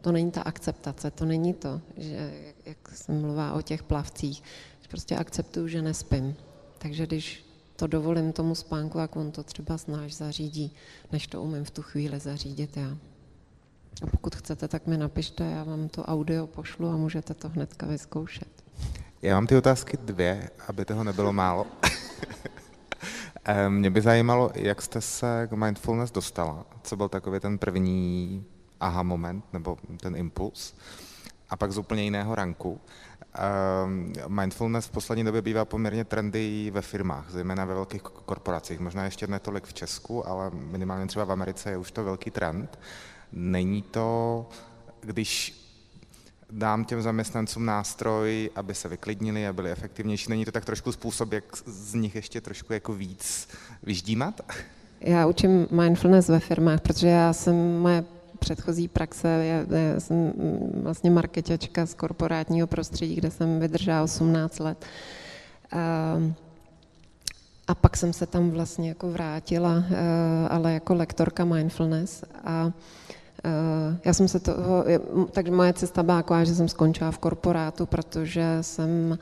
[0.00, 2.32] to není ta akceptace, to není to, že
[2.66, 4.42] jak se mluvá o těch plavcích,
[4.88, 6.36] prostě akceptuju, že nespím.
[6.78, 7.44] Takže když
[7.76, 10.72] to dovolím tomu spánku, jak on to třeba snáš zařídí,
[11.12, 12.96] než to umím v tu chvíli zařídit já.
[14.02, 17.86] A pokud chcete, tak mi napište, já vám to audio pošlu a můžete to hnedka
[17.86, 18.48] vyzkoušet.
[19.22, 21.66] Já mám ty otázky dvě, aby toho nebylo málo.
[23.68, 26.66] Mě by zajímalo, jak jste se k mindfulness dostala.
[26.82, 28.44] Co byl takový ten první
[28.80, 30.74] aha moment, nebo ten impuls?
[31.50, 32.80] A pak z úplně jiného ranku.
[34.28, 38.80] Mindfulness v poslední době bývá poměrně trendy ve firmách, zejména ve velkých korporacích.
[38.80, 42.78] Možná ještě netolik v Česku, ale minimálně třeba v Americe je už to velký trend.
[43.32, 44.48] Není to,
[45.00, 45.62] když
[46.50, 51.32] dám těm zaměstnancům nástroj, aby se vyklidnili a byli efektivnější, není to tak trošku způsob,
[51.32, 53.48] jak z nich ještě trošku jako víc
[53.82, 54.40] vyždímat?
[55.00, 58.04] Já učím mindfulness ve firmách, protože já jsem, moje
[58.38, 60.32] předchozí praxe, já, já jsem
[60.82, 64.84] vlastně marketačka z korporátního prostředí, kde jsem vydržela 18 let.
[65.72, 66.18] A,
[67.66, 69.84] a pak jsem se tam vlastně jako vrátila,
[70.48, 72.72] ale jako lektorka mindfulness a Eh,
[74.04, 74.84] já jsem se toho,
[75.30, 79.18] takže moje cesta byla taková, že jsem skončila v korporátu, protože jsem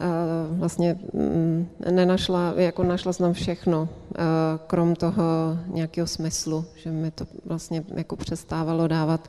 [0.00, 0.06] eh,
[0.50, 4.22] vlastně mm, nenašla, jako našla jsem všechno, eh,
[4.66, 5.22] krom toho
[5.66, 9.28] nějakého smyslu, že mi to vlastně jako přestávalo dávat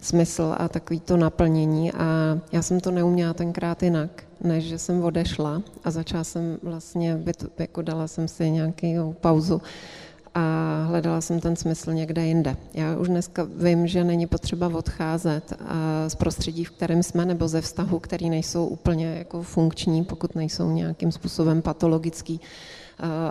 [0.00, 1.92] smysl a takový to naplnění.
[1.92, 4.10] A já jsem to neuměla tenkrát jinak,
[4.40, 7.22] než že jsem odešla a začala jsem vlastně,
[7.58, 9.62] jako dala jsem si nějakou pauzu
[10.38, 12.56] a hledala jsem ten smysl někde jinde.
[12.74, 15.52] Já už dneska vím, že není potřeba odcházet
[16.08, 20.70] z prostředí, v kterém jsme, nebo ze vztahu, který nejsou úplně jako funkční, pokud nejsou
[20.70, 22.40] nějakým způsobem patologický,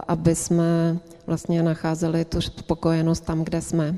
[0.08, 0.98] aby jsme
[1.28, 3.96] vlastně nacházeli tu spokojenost tam, kde jsme,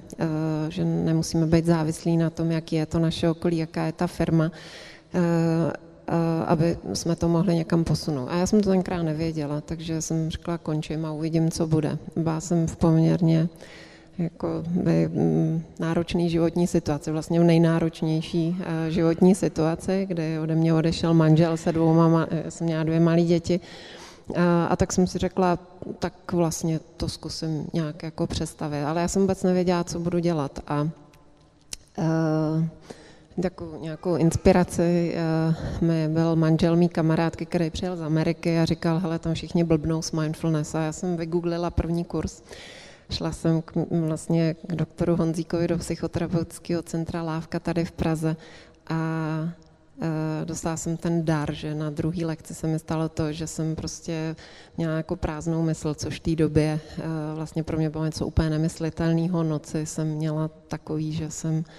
[0.70, 4.52] že nemusíme být závislí na tom, jaký je to naše okolí, jaká je ta firma,
[6.46, 8.28] aby jsme to mohli někam posunout.
[8.30, 11.98] A já jsem to tenkrát nevěděla, takže jsem řekla, končím a uvidím, co bude.
[12.16, 13.50] Byla jsem v poměrně
[14.18, 18.58] jako by mm, náročný životní situaci, vlastně v nejnáročnější
[18.90, 23.60] životní situaci, kde ode mě odešel manžel se dvouma, jsem měla dvě malé děti,
[24.36, 25.60] a, a tak jsem si řekla,
[26.00, 28.84] tak vlastně to zkusím nějak jako představit.
[28.84, 30.60] Ale já jsem vůbec nevěděla, co budu dělat.
[30.68, 30.90] A, a
[33.42, 35.16] takovou nějakou inspiraci
[35.82, 39.64] uh, mi byl manžel mý kamarádky, který přijel z Ameriky a říkal, hele, tam všichni
[39.64, 40.76] blbnou s mindfulness.
[40.76, 42.42] A já jsem vygooglila první kurz.
[43.10, 48.36] Šla jsem k, vlastně k doktoru Honzíkovi do psychoterapeutického centra Lávka tady v Praze
[48.90, 49.00] a
[50.02, 53.76] Eh, dostala jsem ten dar, že na druhé lekci se mi stalo to, že jsem
[53.76, 54.36] prostě
[54.78, 57.04] měla jako prázdnou mysl, což v té době eh,
[57.36, 59.44] vlastně pro mě bylo něco úplně nemyslitelného.
[59.44, 61.74] Noci jsem měla takový, že jsem eh,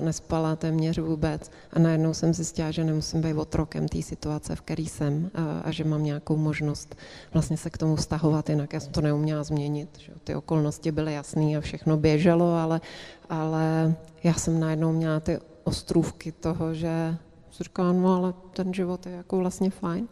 [0.00, 4.82] nespala téměř vůbec a najednou jsem zjistila, že nemusím být otrokem té situace, v které
[4.82, 5.30] jsem
[5.64, 6.96] a, že mám nějakou možnost
[7.32, 9.88] vlastně se k tomu vztahovat, jinak já jsem to neuměla změnit.
[9.98, 10.12] Že?
[10.24, 12.80] Ty okolnosti byly jasné a všechno běželo, ale,
[13.28, 13.94] ale
[14.24, 17.16] já jsem najednou měla ty ostrůvky toho, že
[17.60, 20.08] říká, no ale ten život je jako vlastně fajn.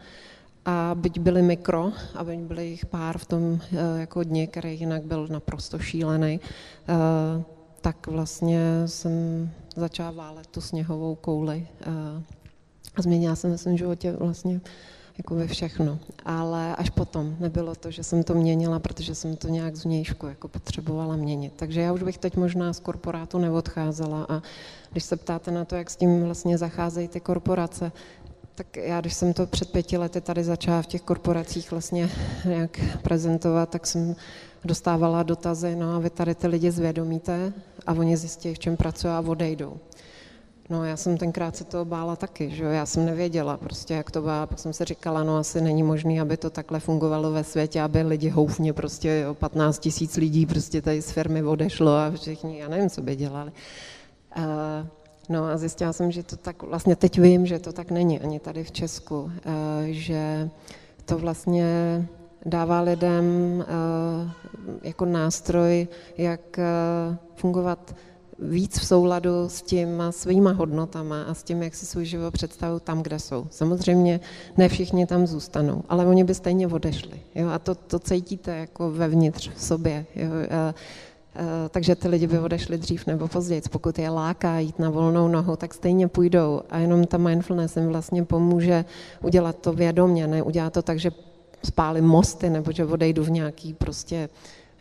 [0.64, 4.80] A byť byly mikro, a byť byly jich pár v tom eh, jako dně, který
[4.80, 6.40] jinak byl naprosto šílený,
[6.88, 7.42] eh,
[7.82, 12.22] tak vlastně jsem začala válet tu sněhovou kouli eh,
[12.96, 14.60] a změnila jsem ve svém životě vlastně
[15.18, 15.98] jako ve všechno.
[16.24, 20.48] Ale až potom nebylo to, že jsem to měnila, protože jsem to nějak zvnějšku jako
[20.48, 21.52] potřebovala měnit.
[21.56, 24.42] Takže já už bych teď možná z korporátu neodcházela a
[24.92, 27.92] když se ptáte na to, jak s tím vlastně zacházejí ty korporace,
[28.54, 32.10] tak já, když jsem to před pěti lety tady začala v těch korporacích vlastně
[32.44, 34.16] nějak prezentovat, tak jsem
[34.64, 37.52] dostávala dotazy, no a vy tady ty lidi zvědomíte
[37.86, 39.76] a oni zjistí, v čem pracují a odejdou.
[40.70, 42.70] No já jsem tenkrát se toho bála taky, že jo?
[42.70, 46.20] já jsem nevěděla prostě, jak to byla, pak jsem se říkala, no asi není možné,
[46.20, 50.82] aby to takhle fungovalo ve světě, aby lidi houfně prostě jo, 15 tisíc lidí prostě
[50.82, 53.52] tady z firmy odešlo a všichni, já nevím, co by dělali.
[54.36, 54.44] Uh,
[55.28, 58.40] no a zjistila jsem, že to tak, vlastně teď vím, že to tak není ani
[58.40, 59.32] tady v Česku,
[59.90, 60.50] že
[61.04, 61.66] to vlastně
[62.46, 63.24] dává lidem
[63.58, 64.30] uh,
[64.82, 65.88] jako nástroj,
[66.18, 67.94] jak uh, fungovat
[68.38, 72.80] víc v souladu s těma svýma hodnotama a s tím, jak si svůj život představují
[72.84, 73.46] tam, kde jsou.
[73.50, 74.20] Samozřejmě
[74.56, 77.20] ne všichni tam zůstanou, ale oni by stejně odešli.
[77.34, 77.48] Jo?
[77.48, 80.06] A to, to cítíte jako vevnitř v sobě.
[80.16, 80.30] Jo?
[80.50, 80.74] A, a,
[81.68, 83.62] takže ty lidi by odešli dřív nebo později.
[83.70, 86.62] Pokud je láká jít na volnou nohu, tak stejně půjdou.
[86.70, 88.84] A jenom ta mindfulness jim vlastně pomůže
[89.22, 91.10] udělat to vědomě, ne udělat to tak, že
[91.64, 94.28] spálím mosty nebo že odejdu v nějaký prostě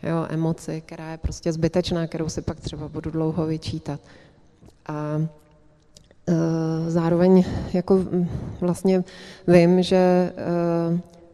[0.02, 4.00] jo, emoci, která je prostě zbytečná, kterou si pak třeba budu dlouho vyčítat.
[4.86, 5.26] A
[6.28, 7.98] e, zároveň jako
[8.60, 9.04] vlastně
[9.46, 10.32] vím, že e,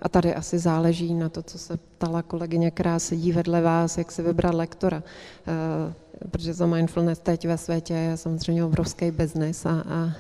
[0.03, 4.13] a tady asi záleží na to, co se ptala kolegyně, která sedí vedle vás, jak
[4.13, 5.03] si vybrat lektora.
[5.03, 10.13] E, protože za mindfulness teď ve světě je samozřejmě obrovský biznis a, a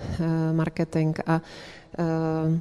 [0.52, 1.40] marketing a
[1.98, 2.60] Eh,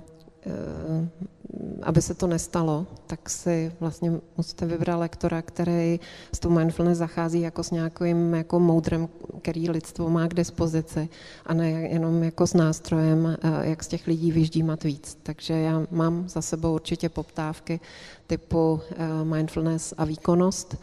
[1.81, 5.99] aby se to nestalo, tak si vlastně musíte vybrat lektora, který
[6.35, 9.09] s tou mindfulness zachází jako s nějakým jako moudrem,
[9.41, 11.09] který lidstvo má k dispozici
[11.45, 15.17] a ne jenom jako s nástrojem, eh, jak z těch lidí vyždímat víc.
[15.23, 17.79] Takže já mám za sebou určitě poptávky
[18.27, 20.75] typu eh, mindfulness a výkonnost,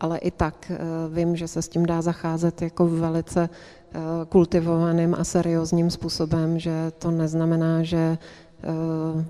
[0.00, 0.72] ale i tak
[1.12, 3.48] vím, že se s tím dá zacházet jako velice
[3.83, 3.83] Eh,
[4.28, 8.68] kultivovaným a seriózním způsobem, že to neznamená, že eh,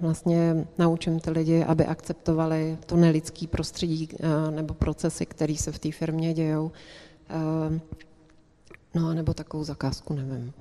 [0.01, 5.79] vlastně naučím ty lidi, aby akceptovali to nelidský prostředí eh, nebo procesy, které se v
[5.79, 6.73] té firmě dějou.
[8.95, 10.53] No a nebo takovou zakázku nevím.